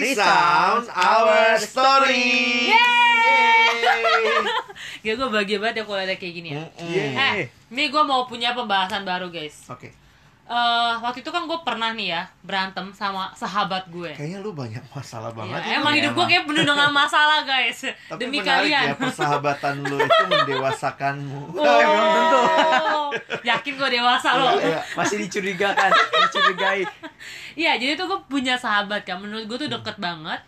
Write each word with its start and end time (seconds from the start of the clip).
Resound 0.00 0.84
our 0.92 1.56
story. 1.58 2.68
Ya 5.06 5.12
gue 5.18 5.28
bahagia 5.30 5.58
banget 5.62 5.80
ya 5.80 5.84
kalau 5.86 6.00
ada 6.00 6.14
kayak 6.18 6.34
gini 6.34 6.48
ya. 6.52 6.64
Eh, 6.80 7.48
ini 7.72 7.88
gue 7.88 8.02
mau 8.02 8.28
punya 8.28 8.52
pembahasan 8.52 9.06
baru 9.06 9.30
guys. 9.32 9.66
Oke. 9.70 10.06
Eh, 10.46 10.94
waktu 11.02 11.26
itu 11.26 11.30
kan 11.34 11.42
gue 11.50 11.58
pernah 11.66 11.90
nih 11.90 12.14
ya 12.14 12.22
berantem 12.46 12.94
sama 12.94 13.34
sahabat 13.34 13.90
gue. 13.90 14.14
Kayaknya 14.14 14.38
lu 14.38 14.54
banyak 14.54 14.78
masalah 14.94 15.34
banget. 15.34 15.58
Iya, 15.58 15.74
ya. 15.74 15.78
emang 15.82 15.92
hidup 15.98 16.12
gue 16.14 16.26
kayak 16.30 16.44
penuh 16.46 16.62
dengan 16.62 16.90
masalah 16.94 17.42
guys. 17.42 17.82
Tapi 18.14 18.20
Demi 18.22 18.38
menarik 18.38 18.70
kalian. 18.70 18.86
ya 18.86 18.94
persahabatan 18.94 19.74
lu 19.82 19.98
itu 19.98 20.22
mendewasakanmu. 20.30 21.40
Oh, 21.66 21.82
belum 21.82 22.08
tentu. 22.14 22.42
Yakin 23.42 23.72
gue 23.74 23.88
dewasa 23.98 24.38
loh. 24.38 24.54
Iya. 24.54 24.80
Masih 24.94 25.16
dicurigakan, 25.26 25.90
dicurigai. 25.90 26.86
Iya, 27.56 27.72
jadi 27.74 27.96
tuh 27.96 28.06
gue 28.06 28.20
punya 28.28 28.54
sahabat 28.54 29.02
kan. 29.02 29.16
Menurut 29.16 29.48
gue 29.48 29.58
tuh 29.58 29.70
deket 29.70 29.96
banget. 29.96 30.38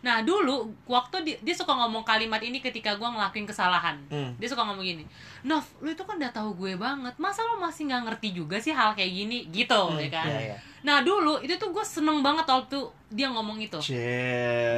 Nah 0.00 0.20
dulu 0.20 0.64
waktu 0.86 1.20
dia, 1.20 1.36
dia 1.40 1.52
suka 1.52 1.76
ngomong 1.76 2.00
kalimat 2.02 2.40
ini 2.40 2.56
ketika 2.56 2.96
gue 2.96 3.04
ngelakuin 3.04 3.44
kesalahan. 3.44 4.00
Hmm. 4.08 4.32
Dia 4.36 4.48
suka 4.48 4.64
ngomong 4.64 4.80
gini, 4.80 5.04
Nov, 5.42 5.60
lu 5.80 5.88
itu 5.88 6.00
kan 6.00 6.16
udah 6.16 6.32
tahu 6.32 6.56
gue 6.56 6.72
banget. 6.72 7.12
Masa 7.16 7.44
lu 7.44 7.60
masih 7.60 7.84
nggak 7.84 8.08
ngerti 8.08 8.28
juga 8.32 8.56
sih 8.56 8.72
hal 8.72 8.96
kayak 8.96 9.12
gini, 9.14 9.44
gitu 9.48 9.76
ya 9.96 10.08
kan? 10.08 10.24
Iya, 10.24 10.40
iya. 10.40 10.56
Nah 10.80 11.04
dulu 11.04 11.36
itu 11.40 11.52
tuh 11.56 11.68
gue 11.68 11.84
seneng 11.84 12.24
banget 12.24 12.48
waktu 12.48 12.80
dia 13.12 13.28
ngomong 13.28 13.60
itu. 13.60 13.76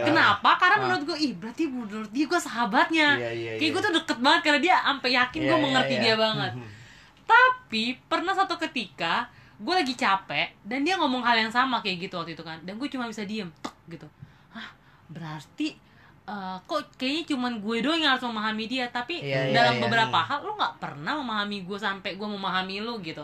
Kenapa? 0.03 0.59
Karena 0.59 0.77
Ah. 0.79 0.83
menurut 0.83 1.03
gue, 1.07 1.19
ih 1.21 1.33
berarti 1.35 1.65
menurut 1.67 2.11
dia 2.11 2.27
gue 2.27 2.41
sahabatnya. 2.41 3.09
Iya, 3.15 3.31
iya, 3.31 3.51
Kayak 3.59 3.63
iya. 3.63 3.75
gue 3.75 3.83
tuh 3.83 3.95
deket 3.95 4.19
banget 4.19 4.41
karena 4.43 4.61
dia 4.61 4.75
sampai 4.83 5.11
yakin 5.15 5.41
gue 5.41 5.47
Iya, 5.47 5.55
iya, 5.55 5.63
mengerti 5.63 5.95
iya. 5.95 6.03
dia 6.03 6.15
banget. 6.19 6.53
Mhm. 6.59 6.69
Tapi 7.23 7.85
pernah 8.05 8.35
satu 8.35 8.59
ketika 8.59 9.31
gue 9.63 9.75
lagi 9.77 9.95
capek 9.95 10.59
dan 10.61 10.83
dia 10.83 10.95
ngomong 10.95 11.23
hal 11.23 11.39
yang 11.39 11.49
sama 11.49 11.79
kayak 11.79 12.03
gitu 12.03 12.15
waktu 12.17 12.33
itu 12.33 12.43
kan. 12.43 12.59
Dan 12.61 12.77
gue 12.77 12.89
cuma 12.89 13.07
bisa 13.07 13.23
diem, 13.23 13.47
tek 13.57 13.71
gitu. 13.89 14.07
Hah, 14.51 14.69
berarti 15.07 15.79
eh, 16.23 16.57
kok 16.61 16.95
kayaknya 16.97 17.25
cuman 17.29 17.53
gue 17.59 17.77
doang 17.79 17.97
yang 17.97 18.13
harus 18.13 18.23
memahami 18.25 18.65
dia. 18.67 18.87
Tapi 18.89 19.19
Iya, 19.19 19.49
iya, 19.49 19.55
dalam 19.55 19.75
iya. 19.77 19.83
beberapa 19.83 20.19
hal 20.21 20.43
lo 20.43 20.55
nggak 20.55 20.75
pernah 20.79 21.15
memahami 21.17 21.63
gue 21.63 21.79
sampai 21.79 22.15
gue 22.15 22.29
memahami 22.29 22.79
lo 22.79 22.99
gitu. 23.01 23.23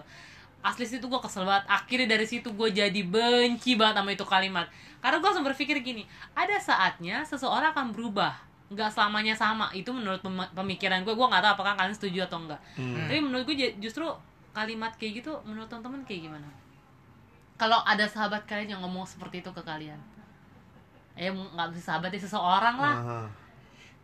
Asli 0.58 0.84
situ 0.84 1.04
gue 1.04 1.18
kesel 1.18 1.42
banget. 1.42 1.66
Akhirnya 1.66 2.08
dari 2.08 2.24
situ 2.24 2.50
gue 2.50 2.68
jadi 2.68 3.00
benci 3.02 3.74
banget 3.74 3.98
sama 3.98 4.10
itu 4.10 4.22
kalimat. 4.24 4.66
Karena 4.98 5.16
gue 5.16 5.26
langsung 5.26 5.42
berpikir 5.44 5.78
gini, 5.78 6.02
ada 6.32 6.54
saatnya 6.56 7.22
seseorang 7.22 7.70
akan 7.70 7.90
berubah 7.90 8.34
nggak 8.68 8.90
selamanya 8.90 9.32
sama 9.32 9.72
itu 9.72 9.88
menurut 9.88 10.20
pem- 10.20 10.52
pemikiran 10.52 11.00
gue 11.00 11.10
gue 11.10 11.24
nggak 11.24 11.40
tahu 11.40 11.52
apakah 11.56 11.72
kalian 11.72 11.94
setuju 11.94 12.20
atau 12.22 12.36
enggak 12.38 12.60
Hmm. 12.76 13.00
tapi 13.00 13.16
menurut 13.18 13.48
gue 13.48 13.56
ju- 13.56 13.76
justru 13.80 14.04
kalimat 14.58 14.92
kayak 14.98 15.12
gitu 15.20 15.32
menurut 15.46 15.70
teman-teman 15.70 16.02
kayak 16.02 16.26
gimana 16.26 16.48
kalau 17.54 17.78
ada 17.84 18.02
sahabat 18.04 18.42
kalian 18.44 18.74
yang 18.74 18.82
ngomong 18.82 19.02
seperti 19.04 19.38
itu 19.38 19.50
ke 19.50 19.62
kalian 19.62 19.98
eh 21.14 21.30
nggak 21.30 21.68
bisa 21.70 21.82
sahabat 21.88 22.10
ya 22.10 22.20
seseorang 22.20 22.76
lah 22.76 22.96
Aha. 22.98 23.22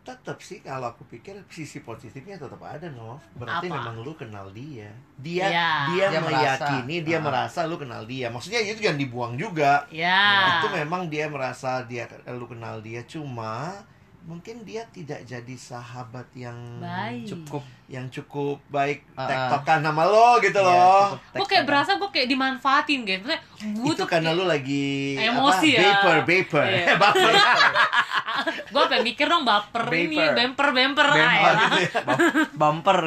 Tetap 0.05 0.37
sih 0.37 0.61
kalau 0.61 0.85
aku 0.85 1.01
pikir 1.09 1.33
sisi 1.49 1.81
positifnya 1.81 2.37
tetap 2.37 2.61
ada 2.61 2.85
Nov. 2.93 3.17
Berarti 3.33 3.65
Apa? 3.65 3.73
memang 3.73 4.05
lu 4.05 4.13
kenal 4.13 4.53
dia. 4.53 4.85
Dia 5.17 5.49
Iya. 5.49 5.71
dia, 5.89 6.05
Dia 6.13 6.21
meyakini, 6.21 7.01
merasa. 7.01 7.07
dia 7.09 7.17
Ah. 7.17 7.23
merasa 7.25 7.59
lu 7.65 7.73
kenal 7.73 8.01
dia. 8.05 8.27
Maksudnya 8.29 8.61
itu 8.61 8.85
jangan 8.85 9.01
dibuang 9.01 9.33
juga. 9.33 9.81
ya 9.89 10.61
Itu 10.61 10.69
memang 10.69 11.09
dia 11.09 11.25
merasa 11.25 11.81
dia 11.89 12.05
lu 12.29 12.45
kenal 12.45 12.85
dia 12.85 13.01
cuma 13.09 13.81
mungkin 14.25 14.65
dia 14.65 14.81
tidak 14.89 15.21
jadi 15.21 15.53
sahabat 15.53 16.25
yang 16.33 16.57
baik 16.81 17.29
Cukup. 17.29 17.61
yang 17.85 18.09
cukup 18.09 18.57
baik 18.67 19.05
ah. 19.13 19.29
tektokan 19.29 19.85
sama 19.85 20.01
lo 20.03 20.41
gitu 20.41 20.57
Iya, 20.57 20.65
loh. 20.65 21.13
gue 21.31 21.45
kayak 21.45 21.63
berasa 21.63 21.93
gue 21.95 22.09
kayak 22.09 22.25
dimanfaatin 22.27 23.05
Maksudnya 23.05 23.37
gue 23.61 23.85
itu 23.85 23.93
tuh 23.95 24.09
karena 24.09 24.33
kayak- 24.33 24.39
lu 24.41 24.49
lagi 24.49 24.87
Emosi 25.15 25.69
apa? 25.71 25.77
ya. 25.77 25.81
Vapor, 25.93 26.17
vapor. 26.25 26.63
Iya. 26.65 26.85
Baper. 27.01 27.33
gue 28.73 28.83
pengen 28.85 29.03
mikir 29.05 29.25
dong 29.25 29.43
baper 29.43 29.85
ini 29.87 30.17
bemper 30.33 30.67
bemper 30.69 31.07
Bemper 31.07 31.53
gitu 31.55 31.77
ya. 31.79 31.91
Bum- 32.01 32.33
Bumper. 32.51 32.99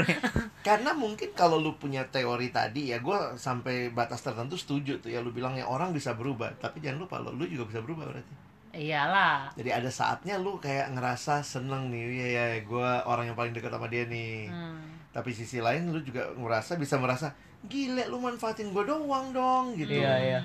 Karena 0.61 0.91
mungkin 0.93 1.29
kalau 1.33 1.59
lu 1.59 1.75
punya 1.75 2.07
teori 2.07 2.49
tadi 2.49 2.89
ya 2.89 2.99
gue 2.99 3.19
sampai 3.35 3.91
batas 3.91 4.23
tertentu 4.23 4.55
setuju 4.55 4.99
tuh 4.99 5.11
ya 5.11 5.19
lu 5.19 5.31
bilang 5.31 5.53
ya 5.53 5.67
orang 5.67 5.91
bisa 5.91 6.15
berubah, 6.15 6.55
tapi 6.57 6.79
jangan 6.79 7.03
lupa 7.03 7.19
lo 7.19 7.31
lu 7.31 7.43
juga 7.45 7.67
bisa 7.67 7.81
berubah 7.81 8.07
berarti. 8.07 8.47
Iyalah 8.75 9.49
Jadi 9.57 9.71
ada 9.73 9.91
saatnya 9.91 10.37
lu 10.37 10.61
kayak 10.61 10.93
ngerasa 10.93 11.41
seneng 11.41 11.89
nih, 11.89 12.05
ya 12.21 12.29
ya 12.29 12.45
gue 12.63 12.91
orang 13.09 13.33
yang 13.33 13.37
paling 13.39 13.53
dekat 13.57 13.73
sama 13.73 13.89
dia 13.89 14.05
nih. 14.05 14.49
Hmm. 14.49 14.81
Tapi 15.13 15.31
sisi 15.33 15.59
lain 15.59 15.89
lu 15.91 16.01
juga 16.05 16.29
ngerasa 16.37 16.77
bisa 16.77 17.01
merasa 17.01 17.33
gile 17.67 18.07
lu 18.07 18.21
manfaatin 18.21 18.71
gue 18.71 18.85
doang 18.85 19.33
dong 19.33 19.75
gitu. 19.75 19.99
Iya, 19.99 20.15
iya. 20.21 20.41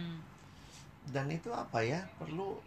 Dan 1.11 1.29
itu 1.29 1.51
apa 1.51 1.83
ya? 1.83 2.01
Perlu 2.15 2.57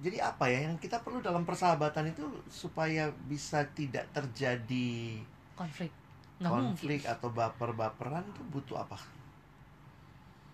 jadi 0.00 0.24
apa 0.24 0.48
ya 0.48 0.64
yang 0.64 0.80
kita 0.80 1.04
perlu 1.04 1.20
dalam 1.20 1.44
persahabatan 1.44 2.16
itu 2.16 2.24
supaya 2.48 3.12
bisa 3.28 3.60
tidak 3.76 4.08
terjadi 4.16 5.20
konflik 5.52 5.92
nggak 6.40 6.48
mungkin 6.48 6.72
konflik 6.74 7.02
atau 7.04 7.28
baper-baperan 7.28 8.24
tuh 8.32 8.44
butuh 8.48 8.80
apa? 8.80 8.96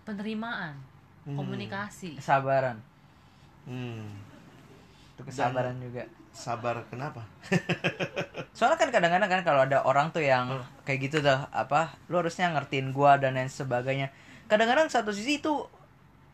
penerimaan 0.03 0.75
Hmm. 1.27 1.35
komunikasi 1.35 2.17
Kesabaran. 2.17 2.79
Hmm. 3.67 4.07
Itu 5.19 5.27
kesabaran 5.27 5.75
juga. 5.77 6.07
Sabar 6.31 6.79
kenapa? 6.87 7.27
Soalnya 8.55 8.77
kan 8.77 8.89
kadang-kadang 8.89 9.27
kan 9.29 9.41
kalau 9.43 9.61
ada 9.61 9.83
orang 9.83 10.09
tuh 10.09 10.21
yang 10.21 10.47
Hmm. 10.49 10.63
kayak 10.81 10.99
gitu 11.03 11.19
tuh 11.19 11.35
apa, 11.49 11.91
lu 12.07 12.15
harusnya 12.17 12.47
ngertiin 12.49 12.89
gua 12.89 13.15
dan 13.15 13.35
lain 13.35 13.47
sebagainya. 13.47 14.09
Kadang-kadang 14.45 14.87
satu 14.87 15.11
sisi 15.11 15.37
itu 15.37 15.51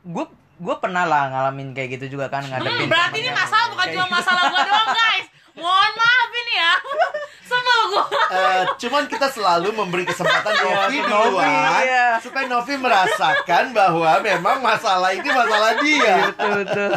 gua 0.04 0.30
gua 0.56 0.78
pernah 0.78 1.04
lah 1.04 1.28
ngalamin 1.28 1.74
kayak 1.74 2.00
gitu 2.00 2.14
juga 2.14 2.30
kan 2.30 2.40
Hmm, 2.40 2.54
ngadepin 2.54 2.86
berarti 2.86 3.18
ini 3.20 3.32
masalah 3.34 3.68
bukan 3.68 3.88
cuma 3.90 4.06
gitu. 4.06 4.16
masalah 4.16 4.44
gua 4.46 4.62
doang 4.70 4.90
guys 4.94 5.26
mohon 5.54 5.92
maaf 5.94 6.30
ini 6.32 6.54
ya 6.54 6.74
sebel 7.50 7.80
gua 7.90 8.04
Eh, 8.28 8.64
cuman 8.78 9.04
kita 9.06 9.28
selalu 9.28 9.70
memberi 9.72 10.04
kesempatan 10.04 10.54
Novi 10.54 10.98
ke 10.98 11.04
Novi, 11.06 11.30
duluan 11.30 11.82
iya. 11.82 12.08
supaya 12.18 12.46
Novi 12.46 12.74
merasakan 12.76 13.64
bahwa 13.72 14.12
memang 14.20 14.58
masalah 14.60 15.12
ini 15.12 15.28
masalah 15.28 15.72
dia. 15.78 16.16
betul 16.30 16.52
betul. 16.62 16.92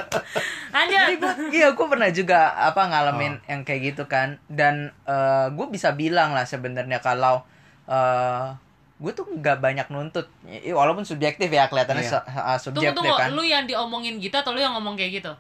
Lanjut. 0.69 0.95
Jadi 0.95 1.15
gua, 1.17 1.33
iya 1.51 1.69
gue 1.71 1.87
pernah 1.87 2.09
juga 2.09 2.39
apa 2.55 2.83
ngalamin 2.85 3.41
yang 3.45 3.61
kayak 3.63 3.81
gitu 3.89 4.05
kan. 4.05 4.37
Dan 4.47 4.91
gue 5.51 5.67
bisa 5.69 5.93
bilang 5.93 6.33
lah 6.33 6.45
sebenarnya 6.45 6.99
kalau 6.99 7.45
gue 8.99 9.13
tuh 9.15 9.27
nggak 9.29 9.59
banyak 9.59 9.87
nuntut. 9.89 10.27
Walaupun 10.69 11.03
subjektif 11.03 11.47
ya 11.47 11.67
kelihatannya 11.67 12.03
Iya. 12.03 12.13
su- 12.13 12.19
uh, 12.19 12.59
tunggu 12.59 12.59
subjektif 12.83 12.99
tunggu. 12.99 13.15
kan. 13.17 13.31
Lu 13.31 13.43
yang 13.43 13.63
diomongin 13.65 14.19
gitu 14.19 14.35
atau 14.35 14.51
lu 14.51 14.59
yang 14.59 14.75
ngomong 14.75 14.99
kayak 14.99 15.23
gitu? 15.23 15.33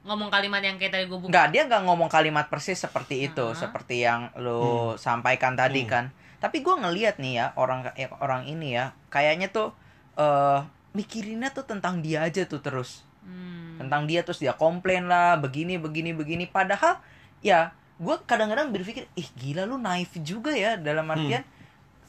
Ngomong 0.00 0.28
kalimat 0.28 0.60
yang 0.60 0.76
kayak 0.76 0.92
tadi 0.92 1.04
gua 1.04 1.16
buka. 1.18 1.28
Nggak 1.28 1.46
dia 1.50 1.62
nggak 1.64 1.82
ngomong 1.84 2.08
kalimat 2.08 2.46
persis 2.46 2.76
seperti 2.76 3.24
itu 3.26 3.46
Ah. 3.46 3.56
seperti 3.56 4.04
yang 4.04 4.28
lu 4.36 4.92
sampaikan 4.96 5.56
tadi 5.56 5.84
Hmm. 5.84 5.90
kan. 5.90 6.04
Tapi 6.40 6.60
gue 6.60 6.72
ngeliat 6.72 7.16
nih 7.16 7.32
ya 7.36 7.46
orang 7.54 7.88
eh, 7.94 8.08
orang 8.16 8.44
ini 8.44 8.72
ya 8.72 8.92
kayaknya 9.08 9.48
tuh 9.48 9.72
eh 10.16 10.60
mikirinnya 10.92 11.52
tuh 11.52 11.64
tentang 11.64 12.00
dia 12.00 12.20
aja 12.20 12.44
tuh 12.44 12.60
terus 12.60 13.04
Hmm. 13.20 13.76
tentang 13.76 14.08
dia 14.08 14.24
terus 14.24 14.40
dia 14.40 14.56
komplain 14.56 15.08
lah 15.08 15.36
begini 15.36 15.76
begini 15.76 16.16
begini. 16.16 16.44
Padahal 16.48 17.00
ya 17.44 17.72
gue 18.00 18.16
kadang-kadang 18.24 18.72
berpikir 18.72 19.04
ih 19.16 19.28
gila 19.36 19.68
lu 19.68 19.76
naif 19.76 20.12
juga 20.24 20.52
ya. 20.56 20.80
Dalam 20.80 21.04
artian 21.08 21.44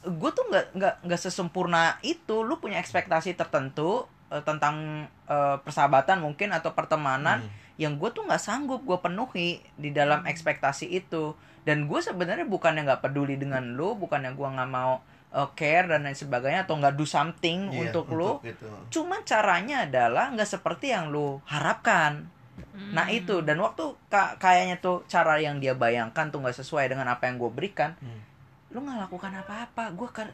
gue 0.02 0.30
tuh 0.34 0.44
nggak 0.48 0.66
nggak 0.74 0.94
nggak 1.04 1.20
sesempurna 1.20 2.00
itu. 2.00 2.42
Lu 2.42 2.56
punya 2.58 2.80
ekspektasi 2.80 3.36
tertentu 3.36 4.08
eh, 4.32 4.40
tentang 4.44 5.06
eh, 5.28 5.56
persahabatan 5.60 6.24
mungkin 6.24 6.52
atau 6.56 6.72
pertemanan 6.72 7.44
Hmm. 7.44 7.60
yang 7.80 7.96
gue 7.96 8.08
tuh 8.12 8.24
nggak 8.28 8.40
sanggup 8.40 8.84
gue 8.84 8.98
penuhi 9.00 9.60
di 9.76 9.90
dalam 9.92 10.24
ekspektasi 10.24 10.88
itu. 10.92 11.36
Dan 11.62 11.86
gue 11.86 12.00
sebenarnya 12.02 12.44
bukannya 12.48 12.84
nggak 12.88 13.02
peduli 13.06 13.38
dengan 13.38 13.62
lu 13.76 13.94
bukannya 13.96 14.34
gue 14.34 14.48
nggak 14.48 14.70
mau 14.72 15.00
eh, 15.32 15.48
care 15.52 15.86
dan 15.86 16.02
lain 16.02 16.14
sebagainya 16.14 16.62
atau 16.62 16.76
nggak 16.76 16.92
do 16.92 17.02
something 17.02 17.66
Iya, 17.66 17.88
untuk 17.88 18.06
lu 18.10 18.36
itu. 18.42 18.68
Cuman 18.90 19.20
caranya 19.22 19.82
adalah 19.82 20.28
nggak 20.30 20.46
seperti 20.46 20.90
yang 20.90 21.08
lu 21.08 21.40
harapkan. 21.44 22.28
Hmm. 22.52 22.92
Nah 22.92 23.08
itu 23.08 23.40
dan 23.40 23.56
waktu 23.58 23.80
ka- 24.06 24.36
kayaknya 24.36 24.76
tuh 24.78 25.02
cara 25.06 25.36
yang 25.36 25.56
dia 25.56 25.72
bayangkan 25.72 26.28
tuh 26.28 26.38
nggak 26.38 26.52
sesuai 26.54 26.84
dengan 26.86 27.08
apa 27.08 27.24
yang 27.24 27.36
gue 27.36 27.48
berikan. 27.48 27.96
Hmm. 27.96 28.20
Lu 28.68 28.80
nggak 28.80 28.98
lakukan 29.02 29.32
apa-apa. 29.36 29.92
Gue 29.92 30.08
kan 30.10 30.28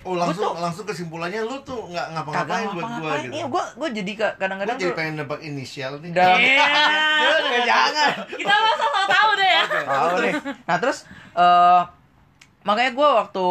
Oh 0.00 0.14
langsung 0.14 0.46
Betul. 0.48 0.62
langsung 0.62 0.86
kesimpulannya 0.86 1.42
lu 1.42 1.58
tuh 1.60 1.82
nggak 1.84 2.06
ngapa-ngapain 2.08 2.70
buat 2.70 2.76
gua 2.78 2.86
ngapa-ngapain. 2.88 3.18
gitu. 3.20 3.34
Iya 3.34 3.44
gue 3.44 3.64
gue 3.74 3.88
jadi 3.94 4.12
ka- 4.14 4.24
Gua 4.30 4.38
kadang-kadang 4.38 4.76
jadi 4.76 4.86
tuh 4.86 4.96
pengen 4.96 5.14
nebak 5.18 5.40
inisial 5.42 5.92
nih. 5.98 6.10
dalam 6.10 6.38
Iya. 6.38 6.66
Jangan, 7.18 7.62
jangan. 7.66 8.12
kita 8.30 8.54
masa 8.56 8.84
sama 8.86 9.02
tahu 9.10 9.30
deh 9.34 9.50
ya 9.50 9.62
Tahu 9.84 10.08
nih. 10.22 10.32
Nah 10.64 10.76
terus 10.78 10.98
eh 11.34 11.80
makanya 12.62 12.90
gue 12.92 13.08
waktu 13.12 13.46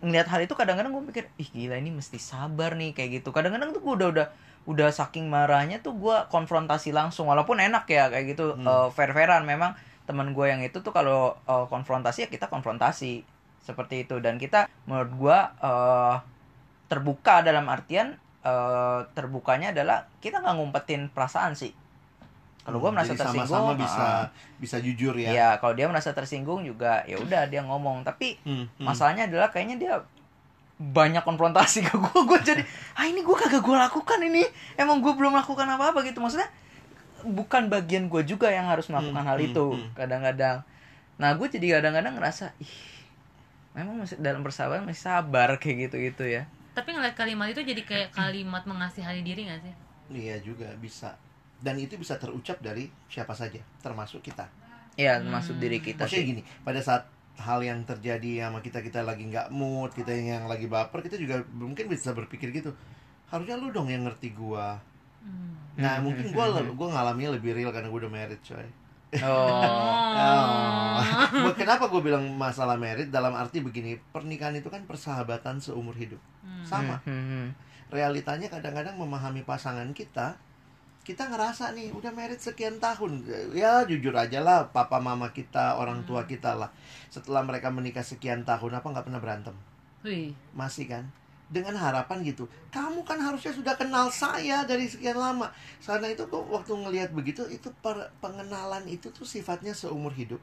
ngeliat 0.00 0.26
hal 0.32 0.40
itu 0.44 0.54
kadang-kadang 0.56 0.92
gue 0.96 1.04
pikir 1.12 1.24
ih 1.42 1.48
gila 1.52 1.76
ini 1.76 1.90
mesti 1.92 2.16
sabar 2.20 2.74
nih 2.80 2.90
kayak 2.96 3.10
gitu. 3.22 3.28
Kadang-kadang 3.36 3.70
tuh 3.76 3.80
gue 3.84 3.94
udah 4.00 4.08
udah 4.14 4.26
udah 4.68 4.88
saking 4.92 5.26
marahnya 5.32 5.80
tuh 5.84 5.96
gue 5.96 6.16
konfrontasi 6.32 6.92
langsung 6.92 7.28
walaupun 7.32 7.58
enak 7.60 7.84
ya 7.88 8.08
kayak 8.12 8.26
gitu 8.36 8.44
Hmm. 8.56 8.66
eh, 8.68 8.88
fair-fairan 8.96 9.42
memang 9.48 9.72
teman 10.08 10.32
gue 10.36 10.46
yang 10.52 10.60
itu 10.64 10.78
tuh 10.84 10.92
kalau 10.92 11.36
eh, 11.48 11.66
konfrontasi 11.72 12.18
ya 12.26 12.28
kita 12.32 12.46
konfrontasi 12.52 13.24
seperti 13.60 14.04
itu 14.08 14.16
dan 14.24 14.36
kita 14.40 14.68
menurut 14.88 15.10
gue 15.16 15.38
eh, 15.64 16.14
terbuka 16.90 17.40
dalam 17.46 17.66
artian 17.70 18.16
eh, 18.44 19.00
terbukanya 19.16 19.72
adalah 19.74 20.08
kita 20.24 20.42
nggak 20.42 20.54
ngumpetin 20.58 21.02
perasaan 21.14 21.54
sih 21.56 21.72
kalau 22.60 22.78
gue 22.78 22.90
merasa 22.92 23.16
Jadi 23.16 23.20
tersinggung 23.24 23.48
sama-sama 23.48 23.80
bisa 23.80 24.04
ah, 24.04 24.24
bisa 24.60 24.76
jujur 24.78 25.14
ya. 25.16 25.30
ya 25.32 25.48
kalau 25.56 25.72
dia 25.72 25.86
merasa 25.88 26.12
tersinggung 26.12 26.60
juga 26.62 27.02
ya 27.08 27.16
udah 27.16 27.48
dia 27.48 27.64
ngomong 27.64 28.04
tapi 28.04 28.36
Hmm, 28.44 28.68
hmm. 28.68 28.84
masalahnya 28.84 29.24
adalah 29.26 29.48
kayaknya 29.48 29.76
dia 29.80 29.94
banyak 30.80 31.20
konfrontasi 31.24 31.84
ke 31.84 31.94
gue 31.96 32.20
gue 32.28 32.38
jadi 32.40 32.62
ah 32.96 33.04
ini 33.04 33.20
gue 33.20 33.36
kagak 33.36 33.60
gue 33.60 33.76
lakukan 33.76 34.20
ini 34.22 34.44
emang 34.76 35.00
gue 35.00 35.12
belum 35.12 35.32
lakukan 35.36 35.68
apa 35.68 35.92
apa 35.92 36.00
gitu 36.04 36.20
maksudnya 36.20 36.48
bukan 37.20 37.68
bagian 37.68 38.08
gue 38.08 38.22
juga 38.24 38.48
yang 38.48 38.64
harus 38.68 38.88
melakukan 38.88 39.20
Hmm, 39.20 39.28
hal 39.28 39.38
hmm, 39.40 39.48
itu 39.52 39.66
hmm. 39.76 39.88
kadang-kadang 39.92 40.56
nah 41.16 41.30
gue 41.36 41.48
jadi 41.48 41.80
kadang-kadang 41.80 42.16
ngerasa 42.16 42.56
ih 42.60 42.72
memang 43.76 44.02
masih 44.02 44.16
dalam 44.18 44.40
persahabatan 44.40 44.88
masih 44.88 45.04
sabar 45.04 45.48
kayak 45.60 45.88
gitu 45.90 45.96
gitu 46.00 46.24
ya 46.26 46.44
Tapi 46.70 46.94
ngeliat 46.96 47.12
kalimat 47.18 47.50
itu 47.50 47.60
jadi 47.60 47.82
kayak 47.82 48.10
kalimat 48.14 48.62
mengasihani 48.64 49.20
diri 49.20 49.42
gak 49.44 49.60
sih? 49.60 49.74
Iya 50.08 50.38
juga 50.40 50.70
bisa. 50.78 51.18
Dan 51.60 51.76
itu 51.76 51.96
bisa 52.00 52.16
terucap 52.16 52.58
dari 52.60 52.88
siapa 53.06 53.32
saja, 53.36 53.60
termasuk 53.84 54.20
kita. 54.24 54.48
ya 54.98 55.16
Hmm. 55.16 55.32
masuk 55.32 55.56
diri 55.56 55.80
kita 55.80 56.04
Maksudnya 56.04 56.24
sih 56.24 56.30
gini, 56.36 56.42
pada 56.66 56.80
saat 56.84 57.08
hal 57.40 57.64
yang 57.64 57.80
terjadi 57.88 58.44
sama 58.50 58.60
kita 58.60 58.84
kita 58.84 59.00
lagi 59.00 59.24
nggak 59.30 59.48
mood, 59.48 59.94
kita 59.96 60.12
yang 60.12 60.44
lagi 60.44 60.66
baper, 60.68 61.00
kita 61.00 61.16
juga 61.16 61.40
mungkin 61.56 61.88
bisa 61.88 62.12
berpikir 62.12 62.52
gitu. 62.52 62.74
Harusnya 63.30 63.56
lu 63.56 63.70
dong 63.72 63.88
yang 63.88 64.04
ngerti 64.04 64.34
gua. 64.36 64.76
Hmm. 65.24 65.56
Nah, 65.78 66.00
Hmm, 66.00 66.04
mungkin 66.04 66.26
hmm, 66.28 66.34
gua 66.36 66.46
hmm, 66.52 66.74
gua 66.78 66.88
ngalaminnya 66.96 67.32
lebih 67.38 67.56
real 67.56 67.70
karena 67.72 67.88
gua 67.88 68.00
udah 68.06 68.12
married, 68.12 68.40
coy. 68.44 68.66
oh 69.24 71.00
Oh. 71.40 71.52
Kenapa 71.56 71.88
gue 71.90 72.02
bilang 72.02 72.24
masalah 72.36 72.76
merit 72.78 73.08
dalam 73.10 73.32
arti 73.34 73.58
begini, 73.64 73.96
pernikahan 74.14 74.54
itu 74.58 74.68
kan 74.70 74.84
persahabatan 74.86 75.58
seumur 75.58 75.96
hidup. 75.96 76.20
Hmm. 76.44 76.62
Sama. 76.66 76.96
Hmm, 77.04 77.10
hmm, 77.10 77.26
hmm. 77.26 77.48
Realitanya 77.90 78.46
kadang-kadang 78.52 78.94
memahami 79.00 79.42
pasangan 79.42 79.90
kita, 79.96 80.38
kita 81.00 81.32
ngerasa 81.32 81.72
nih 81.72 81.96
udah 81.96 82.12
merit 82.12 82.38
sekian 82.38 82.76
tahun. 82.76 83.24
Ya 83.56 83.82
jujur 83.88 84.12
aja 84.12 84.44
lah, 84.44 84.68
papa 84.68 85.00
mama 85.00 85.32
kita, 85.32 85.80
orang 85.80 86.04
tua 86.04 86.28
kita 86.28 86.52
lah. 86.52 86.68
Setelah 87.08 87.40
mereka 87.40 87.72
menikah 87.72 88.04
sekian 88.04 88.44
tahun, 88.44 88.78
apa 88.78 88.86
nggak 88.86 89.06
pernah 89.08 89.20
berantem? 89.20 89.56
Masih 90.52 90.86
kan? 90.86 91.08
Dengan 91.50 91.74
harapan 91.74 92.22
gitu, 92.22 92.46
kamu 92.70 93.02
kan 93.02 93.18
harusnya 93.18 93.50
sudah 93.50 93.74
kenal 93.74 94.06
saya 94.12 94.62
dari 94.62 94.86
sekian 94.86 95.18
lama. 95.18 95.50
Karena 95.82 96.06
itu 96.12 96.22
kok 96.30 96.46
waktu 96.46 96.72
ngelihat 96.78 97.10
begitu, 97.10 97.42
itu 97.50 97.74
per- 97.82 98.14
pengenalan 98.22 98.86
itu 98.86 99.10
tuh 99.10 99.26
sifatnya 99.26 99.74
seumur 99.74 100.14
hidup. 100.14 100.38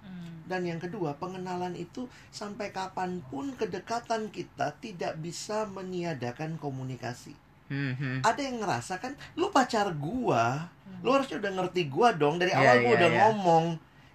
Hmm. 0.00 0.48
Dan 0.48 0.64
yang 0.64 0.80
kedua, 0.80 1.20
pengenalan 1.20 1.76
itu 1.76 2.08
sampai 2.32 2.72
kapan 2.72 3.20
pun 3.28 3.52
kedekatan 3.52 4.32
kita 4.32 4.80
tidak 4.80 5.20
bisa 5.20 5.68
meniadakan 5.68 6.56
komunikasi. 6.56 7.36
Hmm. 7.66 8.22
Ada 8.22 8.40
yang 8.40 8.62
ngerasa 8.62 9.02
kan, 9.02 9.12
lu 9.34 9.50
pacar 9.50 9.90
gua, 9.94 10.70
lu 11.02 11.10
harusnya 11.10 11.42
udah 11.42 11.52
ngerti 11.62 11.90
gua 11.90 12.14
dong 12.14 12.38
dari 12.38 12.54
Iya, 12.54 12.62
awal 12.62 12.76
gua 12.78 12.90
iya, 12.92 12.98
udah 12.98 13.10
iya. 13.10 13.18
ngomong. 13.26 13.64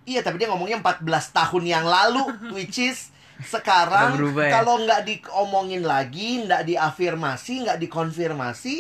Iya, 0.02 0.20
tapi 0.24 0.36
dia 0.42 0.48
ngomongnya 0.50 0.80
14 0.80 1.04
tahun 1.30 1.64
yang 1.68 1.86
lalu, 1.86 2.24
which 2.56 2.80
is 2.80 3.12
sekarang 3.42 4.22
ya? 4.38 4.50
kalau 4.54 4.80
nggak 4.82 5.02
diomongin 5.04 5.84
lagi, 5.84 6.46
nggak 6.46 6.64
diafirmasi, 6.64 7.66
nggak 7.68 7.80
dikonfirmasi, 7.82 8.76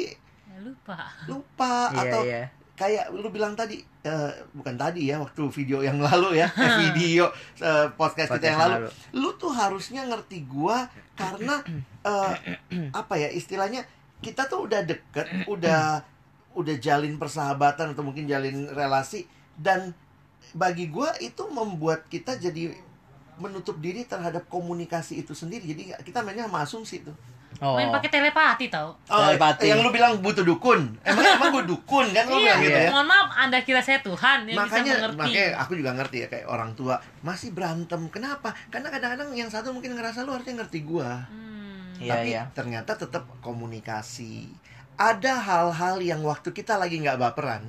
Ya, 0.51 0.57
lupa. 0.61 0.97
lupa 1.25 1.75
iya 1.91 2.01
atau 2.05 2.21
iya 2.23 2.43
kayak 2.71 3.13
lu 3.13 3.29
bilang 3.29 3.53
tadi 3.53 3.77
eh, 4.01 4.31
bukan 4.57 4.73
tadi 4.73 5.13
ya 5.13 5.21
waktu 5.21 5.45
video 5.53 5.85
yang 5.85 6.01
lalu 6.01 6.41
ya 6.41 6.49
eh, 6.57 6.71
video 6.81 7.29
eh, 7.61 7.87
podcast, 7.93 8.33
kita 8.33 8.41
Podcast 8.41 8.49
yang 8.49 8.57
yang 8.57 8.71
lalu 8.81 8.89
lu 9.21 9.29
tuh 9.37 9.53
harusnya 9.53 10.01
ngerti 10.09 10.49
gua 10.49 10.89
karena 11.13 11.61
eh, 12.01 12.33
apa 13.05 13.13
ya 13.21 13.29
istilahnya 13.29 13.85
kita 14.21 14.45
tuh 14.45 14.63
udah 14.63 14.81
deket 14.81 15.25
udah 15.45 16.05
udah 16.51 16.75
jalin 16.77 17.15
persahabatan 17.15 17.91
atau 17.91 18.01
mungkin 18.01 18.25
jalin 18.25 18.67
relasi 18.67 19.25
dan 19.53 19.91
bagi 20.51 20.87
gua 20.87 21.11
itu 21.17 21.41
membuat 21.47 22.05
kita 22.05 22.35
jadi 22.35 22.75
menutup 23.35 23.77
diri 23.77 24.03
terhadap 24.03 24.45
komunikasi 24.45 25.17
itu 25.17 25.31
sendiri 25.31 25.63
jadi 25.65 25.81
kita 25.99 26.21
mainnya 26.21 26.45
sama 26.45 26.61
asumsi 26.61 27.01
tuh 27.01 27.15
oh 27.57 27.73
Main 27.73 27.89
pakai 27.89 28.09
telepati 28.09 28.67
tau. 28.67 28.93
Oh, 29.05 29.17
Telepati. 29.21 29.65
yang 29.65 29.79
lu 29.79 29.89
bilang 29.89 30.17
butuh 30.17 30.41
dukun 30.41 30.91
emang 31.01 31.25
emang 31.31 31.49
gua 31.51 31.63
dukun 31.63 32.05
kan 32.09 32.23
lu 32.25 32.37
Iya, 32.37 32.43
bilang 32.47 32.59
gitu 32.61 32.79
ya 32.79 32.89
mohon 32.89 33.07
maaf, 33.07 33.27
anda 33.33 33.57
kira 33.61 33.79
saya 33.79 33.99
Tuhan 33.99 34.45
yang 34.45 34.57
makanya 34.59 34.83
bisa 34.87 34.99
mengerti. 35.01 35.17
makanya 35.17 35.45
aku 35.57 35.71
juga 35.73 35.91
ngerti 35.93 36.17
ya 36.17 36.27
kayak 36.27 36.47
orang 36.47 36.71
tua 36.73 36.95
masih 37.21 37.49
berantem 37.49 38.01
kenapa 38.07 38.53
karena 38.67 38.87
kadang-kadang 38.87 39.29
yang 39.31 39.47
satu 39.47 39.71
mungkin 39.71 39.93
ngerasa 39.93 40.21
lu 40.21 40.31
harusnya 40.31 40.59
ngerti 40.59 40.79
gua 40.83 41.25
Hmm. 41.27 41.50
Iya, 41.97 42.11
tapi 42.13 42.29
iya. 42.31 42.43
ternyata 42.53 42.95
tetap 42.95 43.25
komunikasi. 43.41 44.47
Ada 44.95 45.41
hal-hal 45.41 45.97
yang 45.99 46.21
waktu 46.21 46.51
kita 46.51 46.77
lagi 46.77 47.01
nggak 47.01 47.17
baperan. 47.17 47.65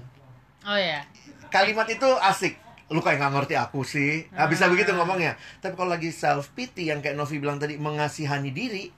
Oh 0.63 0.77
ya. 0.77 1.03
kalimat 1.49 1.85
itu 1.85 2.07
asik. 2.23 2.57
Lu 2.89 3.01
kayak 3.01 3.19
nggak 3.21 3.33
ngerti 3.35 3.55
aku 3.57 3.83
sih. 3.83 4.29
Nah, 4.31 4.47
bisa 4.47 4.69
Ah. 4.69 4.71
begitu 4.71 4.93
ngomongnya. 4.93 5.35
Tapi 5.59 5.75
kalau 5.75 5.91
lagi 5.91 6.13
self 6.13 6.53
pity 6.53 6.89
yang 6.89 7.01
kayak 7.01 7.17
Novi 7.17 7.41
bilang 7.41 7.57
tadi 7.57 7.77
mengasihani 7.77 8.53
diri 8.53 8.93